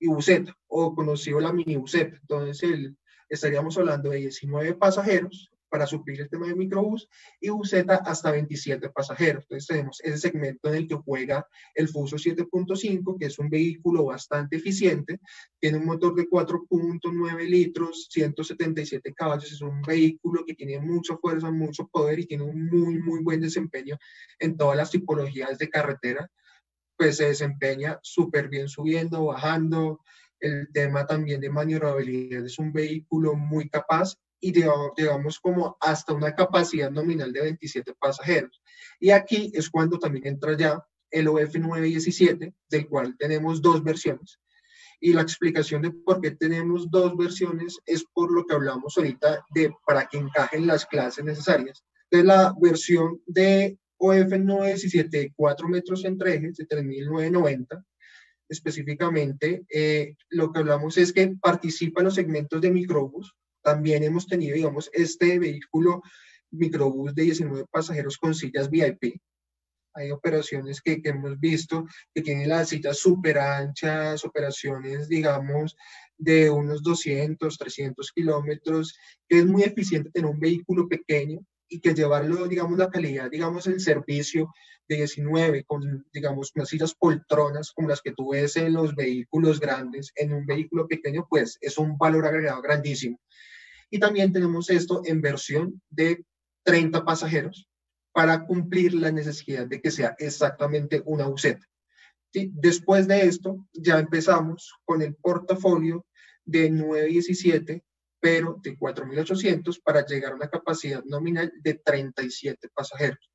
[0.00, 2.16] y buseta, o conocido la minibuseta.
[2.16, 2.96] Entonces, el,
[3.28, 7.08] estaríamos hablando de 19 pasajeros para suplir el tema de microbús
[7.40, 9.44] y buseta hasta 27 pasajeros.
[9.44, 14.04] Entonces tenemos ese segmento en el que juega el Fuso 7.5, que es un vehículo
[14.06, 15.20] bastante eficiente,
[15.58, 21.50] tiene un motor de 4.9 litros, 177 caballos, es un vehículo que tiene mucha fuerza,
[21.50, 23.96] mucho poder y tiene un muy, muy buen desempeño
[24.40, 26.30] en todas las tipologías de carretera.
[27.00, 30.02] Pues se desempeña súper bien subiendo, bajando,
[30.38, 36.34] el tema también de maniobrabilidad es un vehículo muy capaz y digamos como hasta una
[36.34, 38.60] capacidad nominal de 27 pasajeros.
[39.00, 44.38] Y aquí es cuando también entra ya el OF 917, del cual tenemos dos versiones.
[45.00, 49.42] Y la explicación de por qué tenemos dos versiones es por lo que hablamos ahorita
[49.54, 51.82] de para que encajen las clases necesarias.
[52.10, 57.84] de la versión de OF 917 4 metros entre ejes de 3990
[58.50, 64.26] específicamente, eh, lo que hablamos es que participa en los segmentos de microbús, también hemos
[64.26, 66.02] tenido, digamos, este vehículo
[66.50, 69.20] microbús de 19 pasajeros con sillas VIP.
[69.94, 75.76] Hay operaciones que, que hemos visto que tienen las sillas súper anchas, operaciones, digamos,
[76.18, 78.96] de unos 200, 300 kilómetros,
[79.28, 81.40] que es muy eficiente tener un vehículo pequeño
[81.70, 84.52] y que llevarlo, digamos, la calidad, digamos, el servicio
[84.88, 90.12] de 19 con, digamos, unas sillas poltronas como las que tú en los vehículos grandes,
[90.16, 93.20] en un vehículo pequeño, pues es un valor agregado grandísimo.
[93.88, 96.24] Y también tenemos esto en versión de
[96.64, 97.68] 30 pasajeros
[98.12, 101.64] para cumplir la necesidad de que sea exactamente una buseta.
[102.32, 106.04] Después de esto, ya empezamos con el portafolio
[106.44, 107.84] de 917,
[108.20, 113.30] pero de 4.800 para llegar a una capacidad nominal de 37 pasajeros.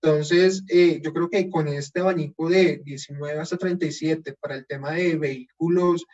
[0.00, 4.92] Entonces, eh, yo creo que con este abanico de 19 hasta 37 para el tema
[4.92, 6.06] de vehículos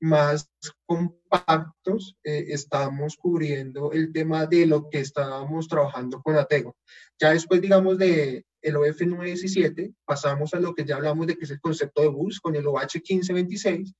[0.00, 0.48] más
[0.84, 6.76] compactos, eh, estamos cubriendo el tema de lo que estábamos trabajando con Atego.
[7.18, 11.44] Ya después, digamos, de el OF 917, pasamos a lo que ya hablamos de que
[11.44, 13.94] es el concepto de bus con el OH 1526,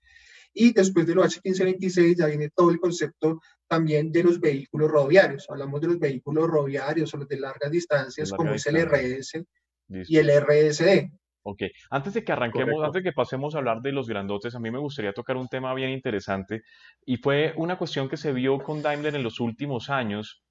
[0.57, 5.47] y después del OH 1526 ya viene todo el concepto también de los vehículos rodoviarios.
[5.51, 9.45] Hablamos de los vehículos rodoviarios o los de largas distancias, como es el RS
[9.89, 11.11] y el RSD.
[11.43, 14.59] Ok, antes de que arranquemos, antes de que pasemos a hablar de los grandotes, a
[14.59, 16.63] mí me gustaría tocar un tema bien interesante
[17.05, 20.43] y fue una cuestión que se vio con Daimler en los últimos años,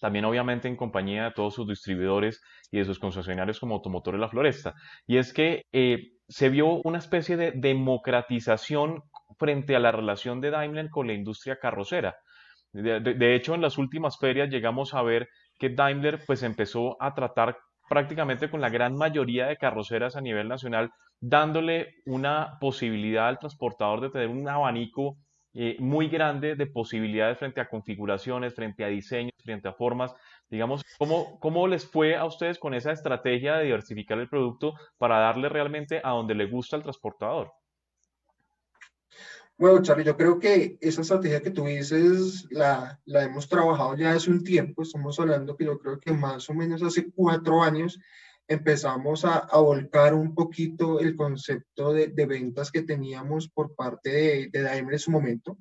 [0.00, 2.40] también obviamente en compañía de todos sus distribuidores
[2.72, 4.74] y de sus concesionarios como Automotores La Floresta,
[5.06, 9.04] y es que eh, se vio una especie de democratización
[9.38, 12.16] frente a la relación de Daimler con la industria carrocera.
[12.72, 15.28] De, hecho, en las últimas ferias llegamos a ver
[15.58, 17.56] que Daimler pues empezó a tratar
[17.88, 24.00] prácticamente con la gran mayoría de carroceras a nivel nacional, dándole una posibilidad al transportador
[24.00, 25.18] de tener un abanico
[25.56, 30.12] eh, muy grande de posibilidades frente a configuraciones, frente a diseños, frente a formas.
[30.50, 35.20] Digamos, ¿cómo, ¿cómo les fue a ustedes con esa estrategia de diversificar el producto para
[35.20, 37.52] darle realmente a donde le gusta al transportador?
[39.56, 44.12] Bueno, Charlie, yo creo que esa estrategia que tú dices la, la hemos trabajado ya
[44.12, 48.00] hace un tiempo, estamos hablando que yo creo que más o menos hace cuatro años
[48.48, 54.10] empezamos a, a volcar un poquito el concepto de, de, ventas que teníamos por parte
[54.10, 55.56] de, de Daimler en su momento,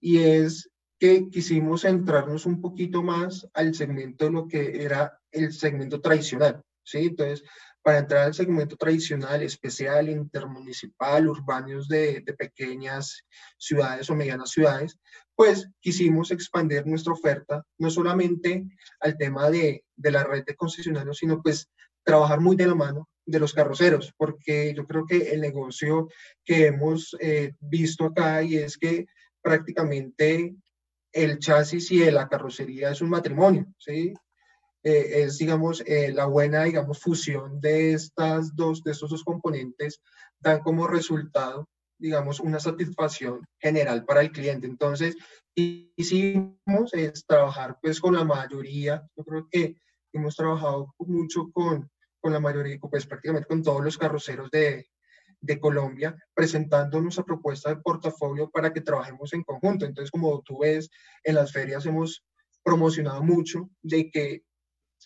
[0.00, 0.68] y es
[0.98, 6.62] que quisimos centrarnos un poquito más al segmento de lo que era el segmento tradicional,
[6.82, 6.98] ¿sí?
[6.98, 7.44] Entonces,
[7.82, 13.22] para entrar al segmento tradicional, especial, intermunicipal, urbanos de, de, pequeñas
[13.58, 14.98] ciudades o medianas ciudades,
[15.34, 18.66] pues quisimos expandir nuestra oferta no solamente
[19.00, 21.70] al tema de, de la red de concesionarios, sino pues
[22.04, 26.08] trabajar muy de la mano de los carroceros, porque yo creo que el negocio
[26.44, 29.06] que hemos eh, visto acá y es que
[29.40, 30.54] prácticamente
[31.12, 34.14] el chasis y la carrocería es un matrimonio, ¿sí?
[34.82, 40.00] Eh, es, digamos, eh, la buena, digamos, fusión de estas dos, de estos dos componentes
[40.38, 41.68] dan como resultado,
[41.98, 44.66] digamos, una satisfacción general para el cliente.
[44.66, 45.16] Entonces,
[45.54, 49.76] hicimos es trabajar pues con la mayoría, yo creo que
[50.12, 54.88] hemos trabajado mucho con, con la mayoría, pues prácticamente con todos los carroceros de,
[55.40, 59.84] de Colombia presentando nuestra propuesta de portafolio para que trabajemos en conjunto.
[59.84, 60.90] Entonces, como tú ves,
[61.24, 62.24] en las ferias hemos
[62.62, 64.42] promocionado mucho de que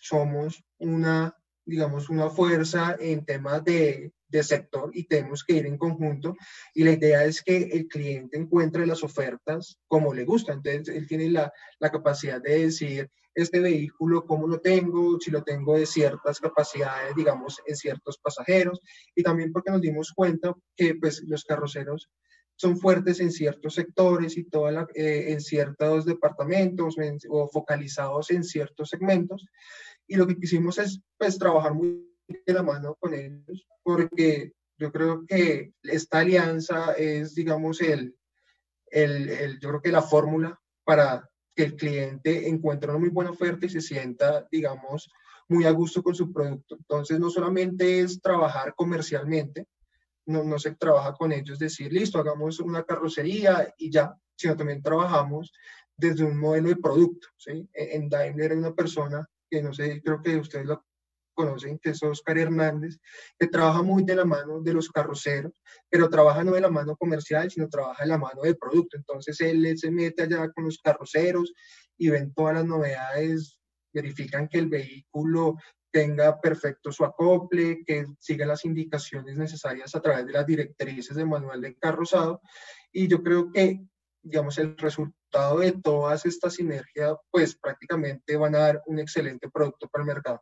[0.01, 1.35] somos una,
[1.65, 6.35] digamos, una fuerza en temas de, de sector y tenemos que ir en conjunto.
[6.73, 10.53] Y la idea es que el cliente encuentre las ofertas como le gusta.
[10.53, 15.43] Entonces, él tiene la, la capacidad de decir, este vehículo, cómo lo tengo, si lo
[15.43, 18.79] tengo de ciertas capacidades, digamos, en ciertos pasajeros,
[19.13, 22.09] y también porque nos dimos cuenta que pues, los carroceros
[22.55, 26.95] son fuertes en ciertos sectores y toda eh, en ciertos departamentos
[27.29, 29.45] o focalizados en ciertos segmentos.
[30.07, 34.91] Y lo que quisimos es pues, trabajar muy de la mano con ellos, porque yo
[34.91, 38.15] creo que esta alianza es, digamos, el,
[38.87, 43.31] el, el yo creo que la fórmula para que el cliente encuentre una muy buena
[43.31, 45.09] oferta y se sienta, digamos,
[45.47, 46.75] muy a gusto con su producto.
[46.75, 49.67] Entonces, no solamente es trabajar comercialmente,
[50.25, 54.81] no, no se trabaja con ellos, decir, listo, hagamos una carrocería y ya, sino también
[54.81, 55.51] trabajamos
[55.97, 57.27] desde un modelo de producto.
[57.37, 57.69] ¿sí?
[57.73, 60.83] En Daimler hay una persona que no sé, creo que ustedes lo
[61.35, 62.97] conocen, que es Oscar Hernández,
[63.37, 65.53] que trabaja muy de la mano de los carroceros,
[65.89, 68.97] pero trabaja no de la mano comercial, sino trabaja de la mano del producto.
[68.97, 71.53] Entonces él se mete allá con los carroceros
[71.97, 73.59] y ven todas las novedades,
[73.93, 75.55] verifican que el vehículo
[75.95, 81.25] tenga perfecto su acople, que siga las indicaciones necesarias a través de las directrices del
[81.25, 82.41] manual de carrozado.
[82.91, 83.79] Y yo creo que,
[84.21, 89.87] digamos, el resultado de todas estas sinergias, pues prácticamente van a dar un excelente producto
[89.87, 90.41] para el mercado.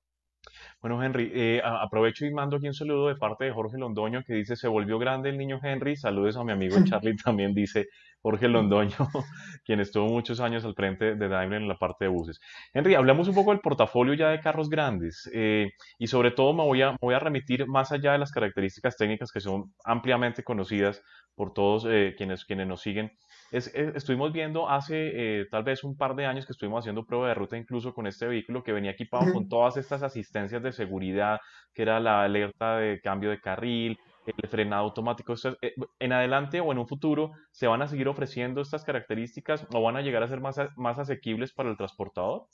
[0.82, 4.34] Bueno, Henry, eh, aprovecho y mando aquí un saludo de parte de Jorge Londoño que
[4.34, 5.96] dice, se volvió grande el niño Henry.
[5.96, 7.90] Saludos a mi amigo Charlie también, dice
[8.24, 8.96] Jorge Londoño,
[9.66, 12.40] quien estuvo muchos años al frente de Daimler en la parte de buses.
[12.74, 16.64] Henry, hablemos un poco del portafolio ya de carros grandes eh, y sobre todo me
[16.64, 21.04] voy, a, voy a remitir más allá de las características técnicas que son ampliamente conocidas
[21.36, 23.12] por todos eh, quienes, quienes nos siguen
[23.54, 27.36] estuvimos viendo hace eh, tal vez un par de años que estuvimos haciendo prueba de
[27.36, 31.40] ruta incluso con este vehículo que venía equipado con todas estas asistencias de seguridad,
[31.74, 35.34] que era la alerta de cambio de carril, el frenado automático.
[35.62, 39.82] Eh, en adelante o en un futuro, ¿se van a seguir ofreciendo estas características o
[39.82, 42.48] van a llegar a ser más, más asequibles para el transportador?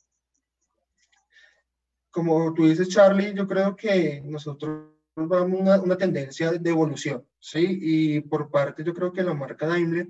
[2.11, 7.77] Como tú dices, Charlie, yo creo que nosotros vamos una, una tendencia de evolución, ¿sí?
[7.81, 10.07] Y por parte, yo creo que la marca Daimler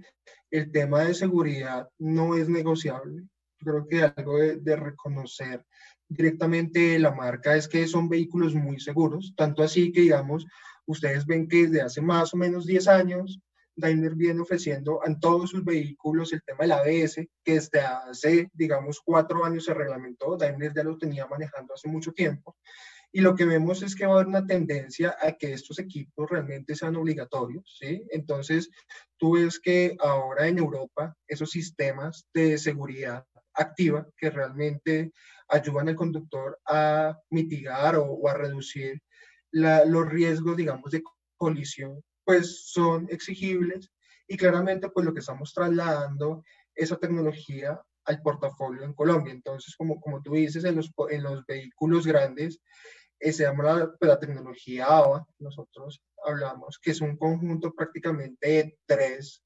[0.51, 3.24] el tema de seguridad no es negociable.
[3.60, 5.66] Yo creo que algo de, reconocer
[6.07, 10.45] directamente la marca es que son vehículos muy seguros, tanto así que, digamos,
[10.90, 13.40] ustedes ven que desde hace más o menos 10 años,
[13.76, 19.00] Daimler viene ofreciendo en todos sus vehículos el tema del ABS, que desde hace, digamos,
[19.04, 22.58] cuatro años se reglamentó, Daimler ya lo tenía manejando hace mucho tiempo,
[23.12, 26.30] y lo que vemos es que va a haber una tendencia a que estos equipos
[26.30, 28.06] realmente sean obligatorios, ¿sí?
[28.10, 28.70] Entonces,
[29.18, 35.12] tú ves que ahora en Europa esos sistemas de seguridad activa que realmente
[35.48, 39.02] ayudan al conductor a mitigar o, a reducir
[39.52, 41.04] los riesgos, digamos, de
[41.38, 43.91] colisión, pues son exigibles
[44.28, 46.43] y claramente pues lo que estamos trasladando
[46.76, 49.34] esa tecnología al portafolio en Colombia.
[49.34, 52.60] Entonces, como, como tú dices, en los, en los vehículos grandes
[53.20, 58.47] eh, se llama la, pues, la, tecnología AVA, nosotros hablamos, que es un conjunto prácticamente
[58.47, 59.43] de tres,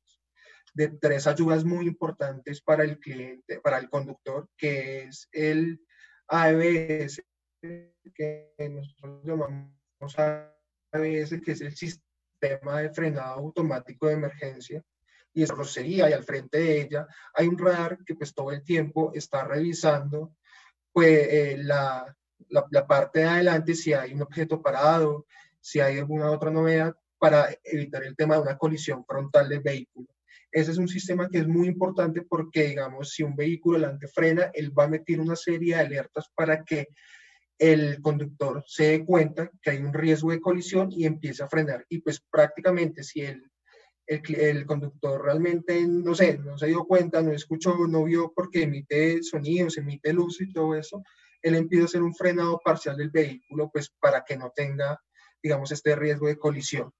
[0.74, 5.82] de tres ayudas muy importantes para el cliente, para el conductor, que es el
[6.28, 7.24] ABS,
[7.62, 14.84] que nosotros llamamos ABS, que es el sistema de frenado automático de emergencia,
[15.34, 18.64] y es rocería, y al frente de ella hay un radar que pues todo el
[18.64, 20.36] tiempo está revisando
[20.92, 22.16] pues, eh, la,
[22.50, 25.26] la, parte de adelante si hay un objeto parado,
[25.60, 30.08] si hay alguna otra novedad para evitar el tema de una colisión frontal del vehículo.
[30.52, 34.52] Ese es un sistema que es muy importante porque, digamos, si un vehículo delante frena,
[34.54, 36.90] él va a meter una serie de alertas para que
[37.58, 41.86] el conductor se dé cuenta que hay un riesgo de colisión y empiece a frenar.
[41.90, 43.50] Y pues prácticamente si el,
[44.08, 48.64] el, el, conductor realmente, no sé, no se dio cuenta, no escuchó, no vio porque
[48.64, 51.04] emite sonidos, emite luz y todo eso,
[51.44, 55.00] él empieza a hacer un frenado parcial del vehículo, pues para que no tenga,
[55.42, 56.92] digamos, este riesgo de colisión.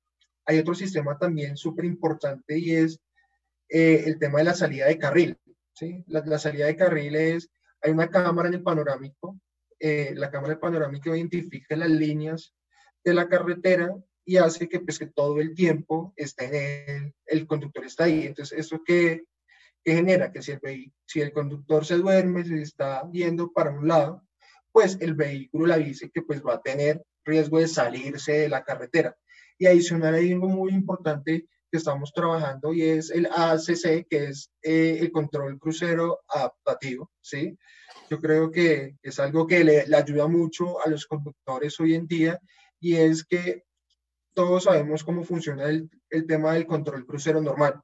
[0.46, 3.00] Hay otro sistema también súper importante y es
[3.70, 5.38] eh, el tema de la salida de carril.
[5.74, 6.04] ¿sí?
[6.08, 7.50] La, salida de carril es,
[7.82, 9.40] hay una cámara en el panorámico,
[9.86, 12.56] eh, la cámara panorámica identifica las líneas
[13.04, 17.84] de la carretera y hace que, pues, que todo el tiempo esté el, el conductor
[17.84, 18.26] está ahí.
[18.26, 19.26] Entonces, ¿eso qué
[19.84, 20.32] genera?
[20.32, 24.26] Que si el, si el conductor se duerme, se está viendo para un lado,
[24.72, 28.64] pues el vehículo le dice que pues va a tener riesgo de salirse de la
[28.64, 29.18] carretera.
[29.58, 34.52] Y adicional hay algo muy importante que estamos trabajando y es el ACC, que es
[34.62, 37.58] eh, el control crucero adaptativo, ¿sí?
[38.12, 42.06] Yo creo que es algo que le, le, ayuda mucho a los conductores hoy en
[42.06, 42.40] día
[42.80, 43.64] y es que
[44.36, 47.82] todos sabemos cómo funciona el, el tema del control crucero normal,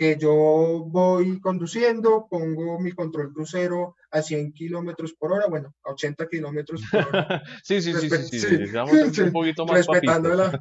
[0.00, 5.90] que yo voy conduciendo, pongo mi control crucero a 100 kilómetros por hora, bueno, a
[5.90, 7.42] 80 kilómetros por hora.
[7.62, 10.58] sí, sí, sí, sí, sí, un poquito más respetando, la,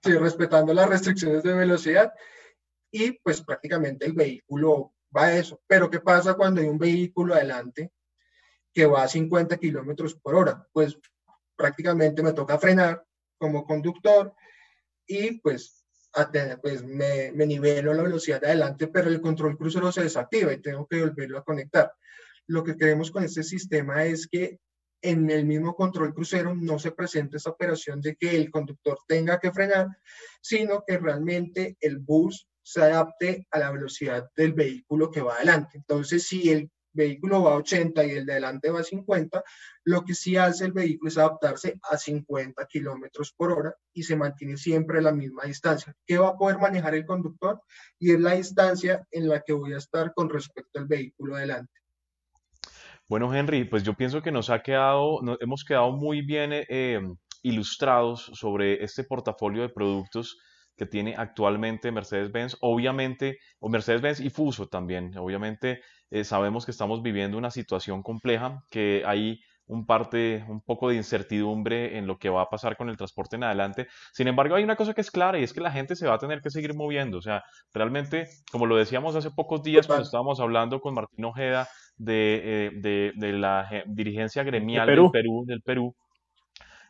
[0.00, 2.12] sí, respetando las restricciones de velocidad
[2.92, 5.60] y pues prácticamente el vehículo va a eso.
[5.66, 7.90] Pero ¿qué pasa cuando hay un vehículo adelante
[8.72, 10.64] que va a 50 kilómetros por hora?
[10.72, 10.96] Pues
[11.56, 13.04] prácticamente me toca frenar
[13.38, 14.32] como conductor
[15.04, 15.84] y pues
[16.62, 20.62] pues me, me nivelo la velocidad de adelante, pero el control crucero se desactiva y
[20.62, 21.92] tengo que volverlo a conectar.
[22.46, 24.58] Lo que queremos con este sistema es que
[25.02, 29.38] en el mismo control crucero no se presente esa operación de que el conductor tenga
[29.38, 29.88] que frenar,
[30.40, 35.76] sino que realmente el bus se adapte a la velocidad del vehículo que va adelante.
[35.76, 39.44] Entonces, si el vehículo va a 80 y el de adelante va a 50,
[39.84, 44.16] lo que sí hace el vehículo es adaptarse a 50 kilómetros por hora y se
[44.16, 45.94] mantiene siempre la misma distancia.
[46.04, 47.60] ¿Qué va a poder manejar el conductor?
[47.98, 51.72] Y es la distancia en la que voy a estar con respecto al vehículo adelante.
[53.08, 57.00] Bueno, Henry, pues yo pienso que nos ha quedado, nos, hemos quedado muy bien eh,
[57.42, 60.36] ilustrados sobre este portafolio de productos
[60.76, 65.16] que tiene actualmente Mercedes-Benz, obviamente, o Mercedes-Benz y Fuso también.
[65.16, 70.90] Obviamente eh, sabemos que estamos viviendo una situación compleja, que hay un parte, un poco
[70.90, 73.88] de incertidumbre en lo que va a pasar con el transporte en adelante.
[74.12, 76.14] Sin embargo, hay una cosa que es clara y es que la gente se va
[76.14, 77.18] a tener que seguir moviendo.
[77.18, 77.42] O sea,
[77.74, 83.12] realmente, como lo decíamos hace pocos días cuando estábamos hablando con Martín Ojeda de, eh,
[83.16, 85.96] de, la dirigencia gremial del Perú, del Perú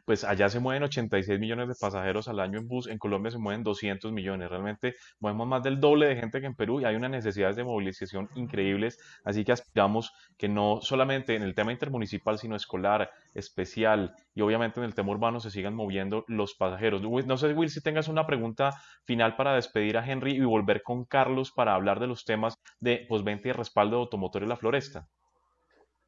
[0.07, 3.39] pues allá se mueven 86 millones de pasajeros al año en bus, en Colombia se
[3.39, 6.95] mueven 200 millones, realmente movemos más del doble de gente que en Perú y hay
[6.95, 12.39] unas necesidades de movilización increíbles, así que aspiramos que no solamente en el tema intermunicipal,
[12.39, 17.03] sino escolar, especial y obviamente en el tema urbano se sigan moviendo los pasajeros.
[17.03, 18.71] No sé, Will, si tengas una pregunta
[19.03, 23.05] final para despedir a Henry y volver con Carlos para hablar de los temas de
[23.09, 25.09] postventa y respaldo de automotor en la floresta.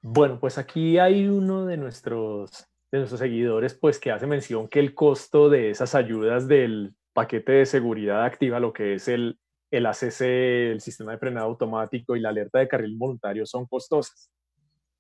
[0.01, 4.81] Bueno, pues aquí hay uno de nuestros de nuestros seguidores, pues que hace mención que
[4.81, 9.39] el costo de esas ayudas del paquete de seguridad activa, lo que es el,
[9.71, 14.31] el ACC, el sistema de frenado automático y la alerta de carril voluntario son costosas.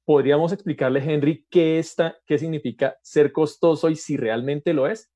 [0.05, 5.11] ¿Podríamos explicarle, Henry, qué, está, qué significa ser costoso y si realmente lo es?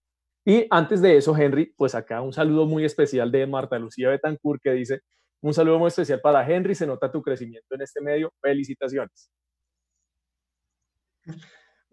[0.45, 4.61] Y antes de eso, Henry, pues acá un saludo muy especial de Marta Lucía Betancourt
[4.63, 5.01] que dice,
[5.41, 9.31] un saludo muy especial para Henry, se nota tu crecimiento en este medio, felicitaciones.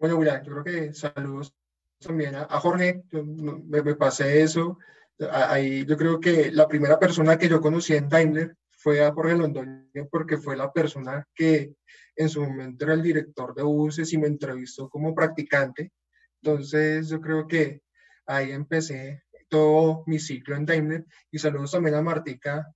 [0.00, 1.54] Bueno, mira, yo creo que saludos
[1.98, 4.78] también a, Jorge, me, pasé eso.
[5.30, 9.36] Ahí yo creo que la primera persona que yo conocí en Daimler fue a Jorge
[9.36, 11.74] Londoño porque fue la persona que
[12.16, 15.92] en su momento era el director de buses y me entrevistó como practicante.
[16.42, 17.82] Entonces yo creo que
[18.24, 22.72] ahí empecé todo mi ciclo en Daimler y saludos también a Martica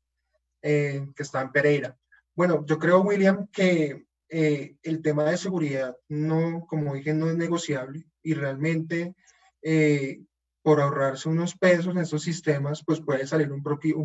[0.61, 1.97] eh, que está en Pereira.
[2.35, 4.05] Bueno, yo creo, William, que
[4.37, 9.15] eh, el tema de seguridad, no, como dije, no es negociable y realmente
[9.63, 10.23] eh,
[10.61, 13.63] por ahorrarse unos pesos en estos sistemas, pues puede salir un,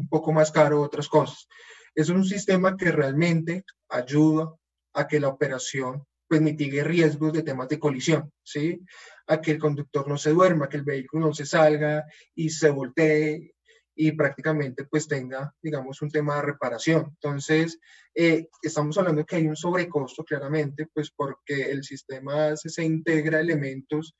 [0.07, 1.47] poco más caro otras cosas.
[1.95, 4.53] Es un sistema que realmente ayuda
[4.93, 8.85] a que la operación pues mitigue riesgos de temas de colisión, ¿sí?
[9.25, 12.05] A que el conductor no se duerma, que el vehículo no se salga
[12.35, 13.55] y se voltee
[14.01, 17.07] y prácticamente pues tenga, digamos, un tema de reparación.
[17.21, 17.77] Entonces,
[18.15, 24.15] eh, estamos hablando que hay un sobrecosto claramente, pues porque el sistema se, integra elementos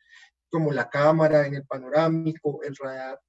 [0.50, 3.22] como la cámara en el panorámico, el radar,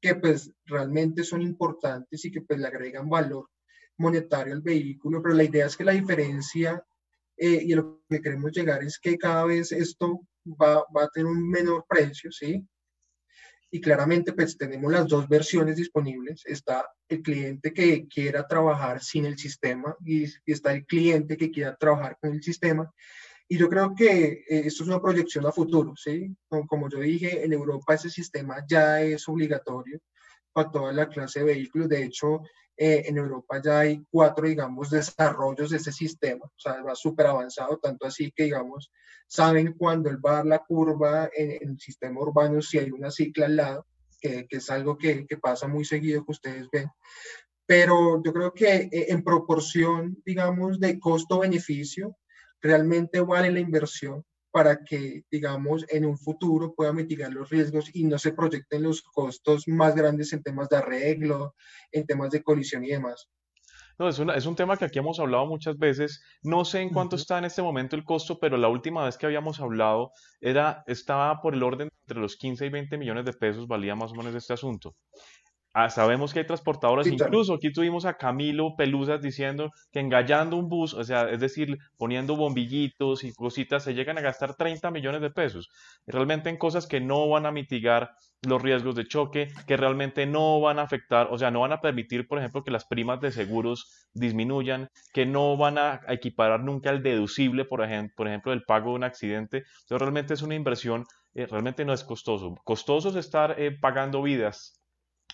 [0.00, 3.50] que pues realmente son importantes y que pues le agregan valor
[3.98, 6.82] monetario al vehículo, pero la idea es que la diferencia
[7.36, 11.26] eh, y lo que queremos llegar es que cada vez esto va, va a tener
[11.26, 12.66] un menor precio, ¿sí?
[13.70, 16.42] Y claramente pues tenemos las dos versiones disponibles.
[16.46, 21.76] Está el cliente que quiera trabajar sin el sistema y, está el cliente que quiera
[21.76, 22.90] trabajar con el sistema.
[23.48, 26.34] Y yo creo que eh, esto es una proyección a futuro, ¿sí?
[26.48, 30.00] Como, como, yo dije, en Europa ese sistema ya es obligatorio
[30.52, 31.88] para toda la clase de vehículos.
[31.88, 32.42] De hecho,
[32.80, 37.26] eh, en Europa ya hay cuatro, digamos, desarrollos de ese sistema, o sea, va súper
[37.26, 38.92] avanzado, tanto así que, digamos,
[39.28, 43.10] saben cuando él va a dar la curva en, el sistema urbano si hay una
[43.10, 43.86] cicla al lado,
[44.20, 46.88] que, que es algo que, que, pasa muy seguido que ustedes ven.
[47.66, 52.16] Pero yo creo que eh, en proporción, digamos, de costo-beneficio,
[52.60, 58.04] realmente vale la inversión para que, digamos, en un futuro pueda mitigar los riesgos y
[58.04, 61.54] no se proyecten los costos más grandes en temas de arreglo,
[61.92, 63.28] en temas de colisión y demás.
[63.98, 66.22] No, es, es un tema que aquí hemos hablado muchas veces.
[66.42, 69.26] No sé en cuánto está en este momento el costo, pero la última vez que
[69.26, 73.66] habíamos hablado era, estaba por el orden entre los 15 y 20 millones de pesos,
[73.66, 74.94] valía más o menos este asunto.
[75.74, 80.68] Ah, sabemos que hay transportadoras, incluso aquí tuvimos a Camilo Pelusas diciendo que engallando un
[80.68, 85.20] bus, o sea, es decir, poniendo bombillitos y cositas, se llegan a gastar 30 millones
[85.20, 85.68] de pesos.
[86.06, 88.10] Realmente en cosas que no van a mitigar
[88.42, 91.80] los riesgos de choque, que realmente no van a afectar, o sea, no van a
[91.80, 96.90] permitir, por ejemplo, que las primas de seguros disminuyan, que no van a equiparar nunca
[96.90, 99.58] el deducible, por ejemplo, por ejemplo del pago de un accidente.
[99.58, 101.04] Entonces, realmente es una inversión,
[101.34, 102.54] eh, realmente no es costoso.
[102.64, 104.78] Costoso es estar eh, pagando vidas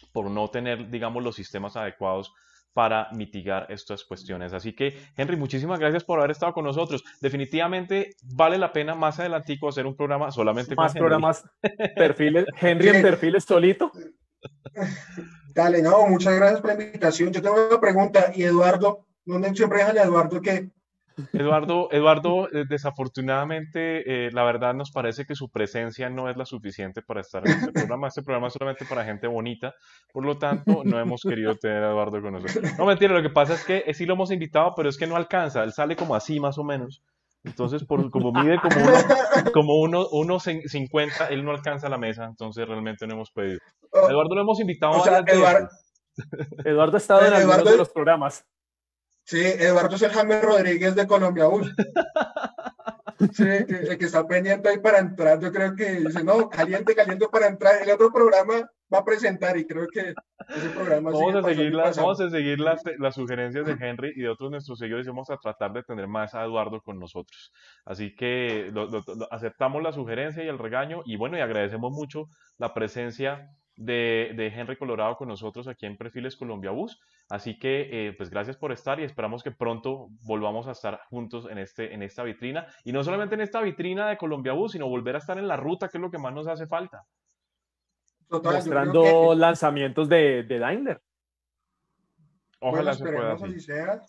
[0.06, 2.32] por no tener, digamos, los sistemas adecuados
[2.74, 4.52] para mitigar estas cuestiones.
[4.52, 7.04] Así que, Henry, muchísimas gracias por haber estado con nosotros.
[7.20, 11.44] Definitivamente vale la pena más adelantico hacer un programa solamente más programas,
[11.96, 13.92] perfiles, Henry en perfiles solito.
[15.54, 17.32] Dale, no, muchas gracias por la invitación.
[17.32, 20.70] Yo tengo una pregunta, y Eduardo, ¿dónde siempre dejan a Eduardo que
[21.32, 26.44] Eduardo, Eduardo, eh, desafortunadamente, eh, la verdad nos parece que su presencia no es la
[26.44, 28.08] suficiente para estar en este programa.
[28.08, 29.74] Este programa es solamente para gente bonita,
[30.12, 32.72] por lo tanto, no hemos querido tener a Eduardo con nosotros.
[32.78, 35.06] No, mentira, lo que pasa es que eh, sí lo hemos invitado, pero es que
[35.06, 35.62] no alcanza.
[35.62, 37.02] Él sale como así, más o menos.
[37.44, 42.24] Entonces, por, como mide como uno, como uno, uno 50, él no alcanza la mesa,
[42.24, 43.60] entonces realmente no hemos pedido.
[43.92, 44.08] Oh.
[44.08, 45.68] Eduardo lo hemos invitado a Eduardo,
[46.64, 48.46] Eduardo ha estado en algunos de los programas.
[49.24, 51.70] Sí, Eduardo es el Jaime Rodríguez de Colombia Uy.
[53.32, 57.26] Sí, el que está pendiente ahí para entrar, yo creo que dice, no, caliente, caliente
[57.30, 57.80] para entrar.
[57.82, 60.14] El otro programa va a presentar y creo que
[60.48, 64.28] ese programa vamos, a seguir, vamos a seguir las, las, sugerencias de Henry y de
[64.28, 67.52] otros nuestros seguidores y vamos a tratar de tener más a Eduardo con nosotros.
[67.84, 68.72] Así que
[69.30, 72.26] aceptamos la sugerencia y el regaño y bueno, y agradecemos mucho
[72.58, 77.00] la presencia de, de, Henry Colorado con nosotros aquí en Perfiles Colombia Bus.
[77.28, 81.48] Así que, eh, pues gracias por estar y esperamos que pronto volvamos a estar juntos
[81.50, 82.66] en, este, en esta vitrina.
[82.84, 85.56] Y no solamente en esta vitrina de Colombia Bus, sino volver a estar en la
[85.56, 87.04] ruta, que es lo que más nos hace falta.
[88.28, 91.00] Mostrando lanzamientos de, de Daimler.
[92.60, 93.44] Ojalá se pueda así.
[93.44, 94.02] así sea.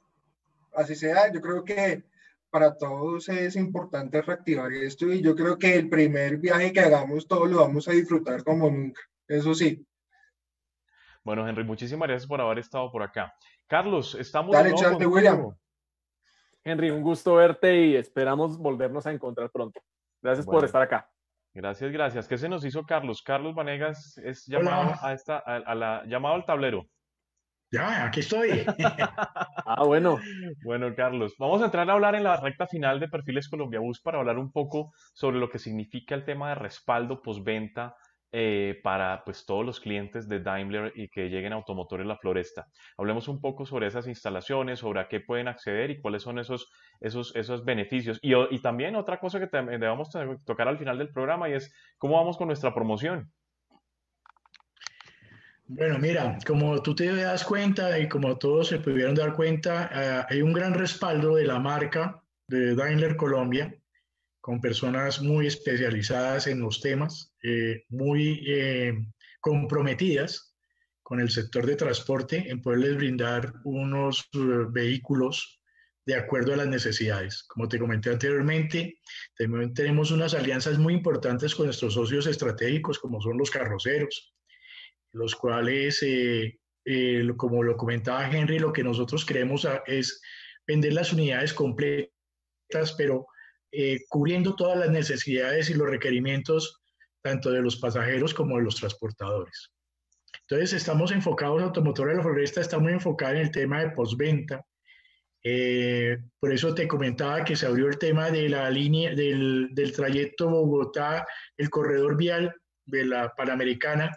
[0.73, 2.03] Así sea, yo creo que
[2.49, 7.27] para todos es importante reactivar esto y yo creo que el primer viaje que hagamos
[7.27, 9.01] todos lo vamos a disfrutar como nunca.
[9.27, 9.85] Eso sí.
[11.23, 13.33] Bueno, Henry, muchísimas gracias por haber estado por acá.
[13.67, 14.53] Carlos, estamos...
[14.53, 15.55] Dale, chante, William.
[16.63, 19.81] Henry, un gusto verte y esperamos volvernos a encontrar pronto.
[20.21, 21.09] Gracias por estar acá.
[21.53, 22.27] Gracias, gracias.
[22.27, 23.21] ¿Qué se nos hizo Carlos?
[23.21, 26.87] Carlos Vanegas es llamado a esta, a, la, llamado al tablero.
[27.71, 28.65] Ya, aquí estoy.
[29.65, 30.19] ah, bueno.
[30.63, 34.01] Bueno, Carlos, vamos a entrar a hablar en la recta final de Perfiles Colombia Bus
[34.01, 37.95] para hablar un poco sobre lo que significa el tema de respaldo postventa
[38.37, 42.67] eh, para pues, todos los clientes de Daimler y que lleguen a Automotores La Floresta.
[42.97, 46.69] Hablemos un poco sobre esas instalaciones, sobre a qué pueden acceder y cuáles son esos,
[46.99, 48.19] esos, esos beneficios.
[48.21, 50.09] Y, y también otra cosa que debemos
[50.43, 53.31] tocar al final del programa y es cómo vamos con nuestra promoción.
[55.67, 60.25] Bueno, mira, como tú te das cuenta y como todos se pudieron dar cuenta, eh,
[60.29, 63.73] hay un gran respaldo de la marca de Daimler Colombia
[64.41, 68.93] con personas muy especializadas en los temas, eh, muy eh,
[69.39, 70.55] comprometidas
[71.03, 74.37] con el sector de transporte en poderles brindar unos eh,
[74.71, 75.61] vehículos
[76.07, 77.43] de acuerdo a las necesidades.
[77.43, 78.99] Como te comenté anteriormente,
[79.37, 84.33] también tenemos unas alianzas muy importantes con nuestros socios estratégicos, como son los carroceros,
[85.11, 86.03] los cuales,
[87.37, 90.21] como lo comentaba Henry, lo que nosotros queremos es
[90.67, 92.11] vender las unidades completas,
[92.97, 93.25] pero
[93.77, 96.81] eh, cubriendo todas las necesidades y los requerimientos
[97.25, 99.71] tanto de los pasajeros como de los transportadores.
[100.41, 104.63] Entonces, estamos enfocados, Automotor de la Floresta está muy enfocada en el tema de postventa.
[105.43, 109.91] Eh, por eso te comentaba que se abrió el tema de la línea del, del
[109.91, 111.25] trayecto Bogotá,
[111.57, 112.53] el corredor vial
[112.85, 114.15] de la Panamericana,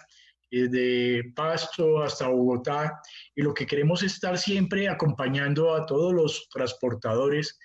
[0.51, 3.01] eh, de Pasto hasta Bogotá.
[3.35, 7.59] Y lo que queremos es estar siempre acompañando a todos los transportadores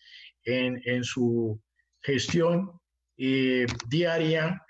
[0.45, 1.59] en, en su
[2.01, 2.79] gestión
[3.17, 4.62] eh, diaria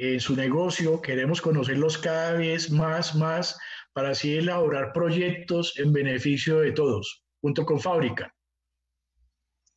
[0.00, 1.02] en su negocio.
[1.02, 3.58] Queremos conocerlos cada vez más, más,
[3.92, 8.34] para así elaborar proyectos en beneficio de todos, junto con fábrica.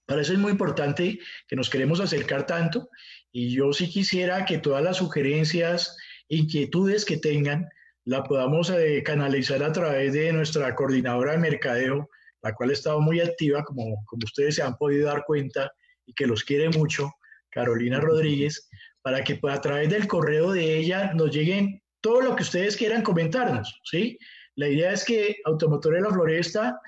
[0.05, 2.89] Para eso es muy importante que nos queremos acercar tanto
[3.31, 5.97] y yo sí quisiera que todas las sugerencias,
[6.29, 7.67] inquietudes que tengan,
[8.05, 12.09] la podamos eh, canalizar a través de nuestra coordinadora de mercadeo,
[12.41, 15.71] la cual ha estado muy activa, como, como ustedes se han podido dar cuenta,
[16.05, 17.11] y que los quiere mucho,
[17.49, 18.69] Carolina Rodríguez,
[19.03, 23.03] para que a través del correo de ella nos lleguen todo lo que ustedes quieran
[23.03, 24.17] comentarnos, ¿sí?
[24.55, 26.79] La idea es que Automotores de la Floresta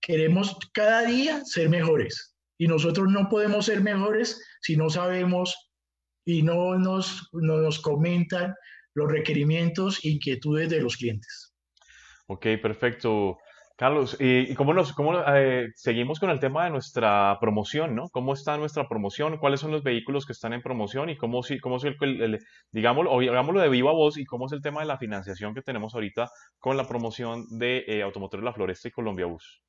[0.00, 5.70] queremos cada día ser mejores y nosotros no podemos ser mejores si no sabemos
[6.24, 8.54] y no nos, no nos comentan
[8.94, 11.54] los requerimientos e inquietudes de los clientes.
[12.26, 13.38] Ok, perfecto.
[13.76, 18.08] Carlos, ¿y cómo, nos, cómo eh, seguimos con el tema de nuestra promoción, ¿no?
[18.10, 19.38] ¿Cómo está nuestra promoción?
[19.38, 21.08] ¿Cuáles son los vehículos que están en promoción?
[21.08, 22.38] ¿Y cómo, cómo es el,
[22.70, 25.94] digámoslo, digámoslo de viva voz, y cómo es el tema de la financiación que tenemos
[25.94, 29.62] ahorita con la promoción de eh, Automotores La Floresta y Colombia Bus?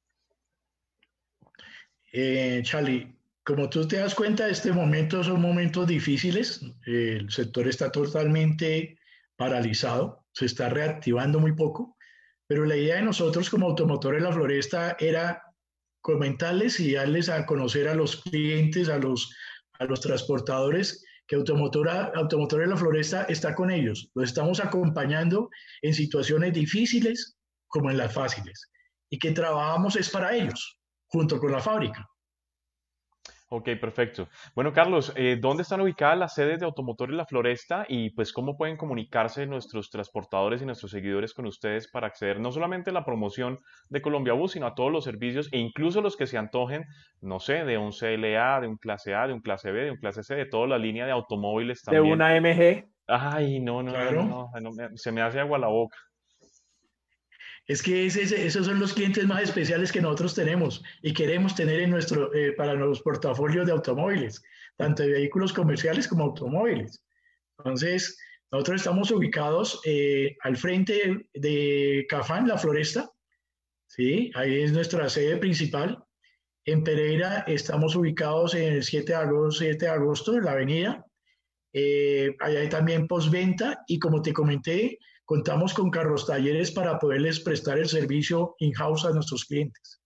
[2.12, 6.64] Eh, Charlie, como tú te das cuenta, este momento son momentos difíciles.
[6.86, 8.98] El sector está totalmente
[9.36, 11.93] paralizado, se está reactivando muy poco.
[12.54, 15.42] Pero la idea de nosotros como automotores de la floresta era
[16.02, 19.36] comentarles y darles a conocer a los clientes, a los,
[19.80, 24.12] a los transportadores, que Automotora, de la Floresta está con ellos.
[24.14, 25.50] Los estamos acompañando
[25.82, 27.38] en situaciones difíciles
[27.68, 28.70] como en las fáciles.
[29.10, 30.78] Y que trabajamos es para ellos,
[31.08, 32.08] junto con la fábrica.
[33.56, 34.30] Ok, perfecto.
[34.56, 38.58] Bueno, Carlos, eh, ¿dónde están ubicadas las sedes de Automotores La Floresta y pues cómo
[38.58, 43.06] pueden comunicarse nuestros transportadores y nuestros seguidores con ustedes para acceder no solamente a la
[43.06, 46.86] promoción de Colombia Bus, sino a todos los servicios e incluso los que se antojen,
[47.22, 49.98] no sé, de un CLA, de un clase A, de un clase B, de un
[49.98, 52.06] clase C, de toda la línea de automóviles también.
[52.06, 52.90] De una MG.
[53.06, 55.98] Ay, no, no, no, no, se me hace agua la boca.
[57.68, 61.92] Es que esos son los clientes más especiales que nosotros tenemos y queremos tener en
[61.92, 64.44] nuestro, eh, para los portafolios de automóviles,
[64.76, 67.02] tanto de vehículos comerciales como automóviles.
[67.58, 68.18] Entonces,
[68.52, 73.10] nosotros estamos ubicados eh, al frente de Cafán, La Floresta,
[73.88, 74.30] ¿sí?
[74.36, 76.04] ahí es nuestra sede principal.
[76.66, 81.06] En Pereira estamos ubicados en el 7 de agosto, 7 de en la avenida.
[81.74, 87.40] Eh, allá hay también postventa y como te comenté, contamos con carros talleres para poderles
[87.40, 90.04] prestar el servicio in-house a nuestros clientes.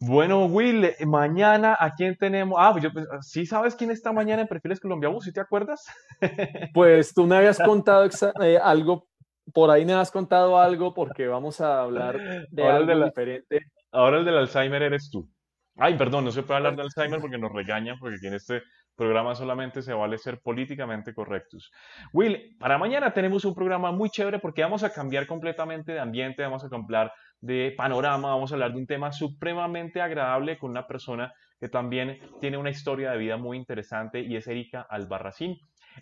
[0.00, 2.58] Bueno, Will, mañana, ¿a quién tenemos?
[2.58, 5.26] Ah, pues yo, pues, ¿sí sabes quién está mañana en Perfiles Colombia Bus?
[5.26, 5.84] ¿Sí te acuerdas?
[6.72, 8.08] Pues tú me habías contado
[8.40, 9.06] eh, algo
[9.52, 12.18] por ahí me has contado algo porque vamos a hablar
[12.50, 13.60] de algo diferente.
[13.90, 15.28] Ahora el del Alzheimer eres tú.
[15.76, 18.62] Ay, perdón, no se puede hablar de Alzheimer porque nos regañan, porque aquí en este
[18.94, 21.70] programa solamente se vale ser políticamente correctos.
[22.12, 26.42] Will, para mañana tenemos un programa muy chévere porque vamos a cambiar completamente de ambiente,
[26.42, 30.86] vamos a cambiar de panorama, vamos a hablar de un tema supremamente agradable con una
[30.86, 35.56] persona que también tiene una historia de vida muy interesante y es Erika Albarracín.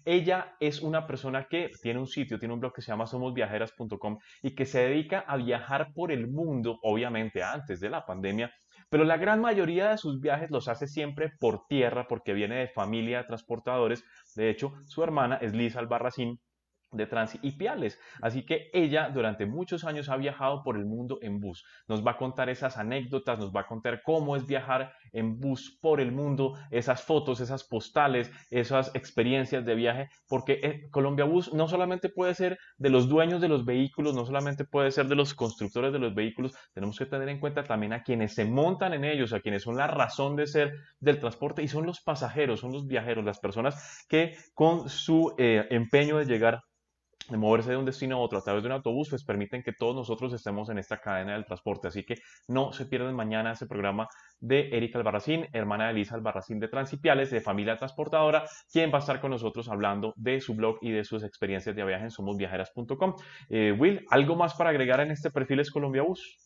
[0.04, 4.18] Ella es una persona que tiene un sitio, tiene un blog que se llama somosviajeras.com
[4.42, 8.52] y que se dedica a viajar por el mundo, obviamente antes de la pandemia,
[8.90, 12.68] pero la gran mayoría de sus viajes los hace siempre por tierra porque viene de
[12.68, 14.04] familia de transportadores.
[14.34, 16.40] De hecho, su hermana es Lisa Albarracín
[16.92, 17.98] de Transipiales.
[18.20, 21.64] Así que ella durante muchos años ha viajado por el mundo en bus.
[21.88, 25.78] Nos va a contar esas anécdotas, nos va a contar cómo es viajar en bus
[25.80, 31.52] por el mundo, esas fotos, esas postales, esas experiencias de viaje, porque eh, Colombia Bus
[31.52, 35.14] no solamente puede ser de los dueños de los vehículos, no solamente puede ser de
[35.14, 38.94] los constructores de los vehículos, tenemos que tener en cuenta también a quienes se montan
[38.94, 42.60] en ellos, a quienes son la razón de ser del transporte y son los pasajeros,
[42.60, 46.62] son los viajeros, las personas que con su eh, empeño de llegar
[47.30, 49.72] de moverse de un destino a otro a través de un autobús, pues permiten que
[49.72, 51.88] todos nosotros estemos en esta cadena del transporte.
[51.88, 52.16] Así que
[52.48, 54.08] no se pierdan mañana ese programa
[54.40, 59.00] de Erika Albarracín, hermana de Elisa Albarracín de Transipiales, de Familia Transportadora, quien va a
[59.00, 63.14] estar con nosotros hablando de su blog y de sus experiencias de viaje en somosviajeras.com.
[63.48, 66.38] Eh, Will, ¿algo más para agregar en este perfil es Colombia Bus?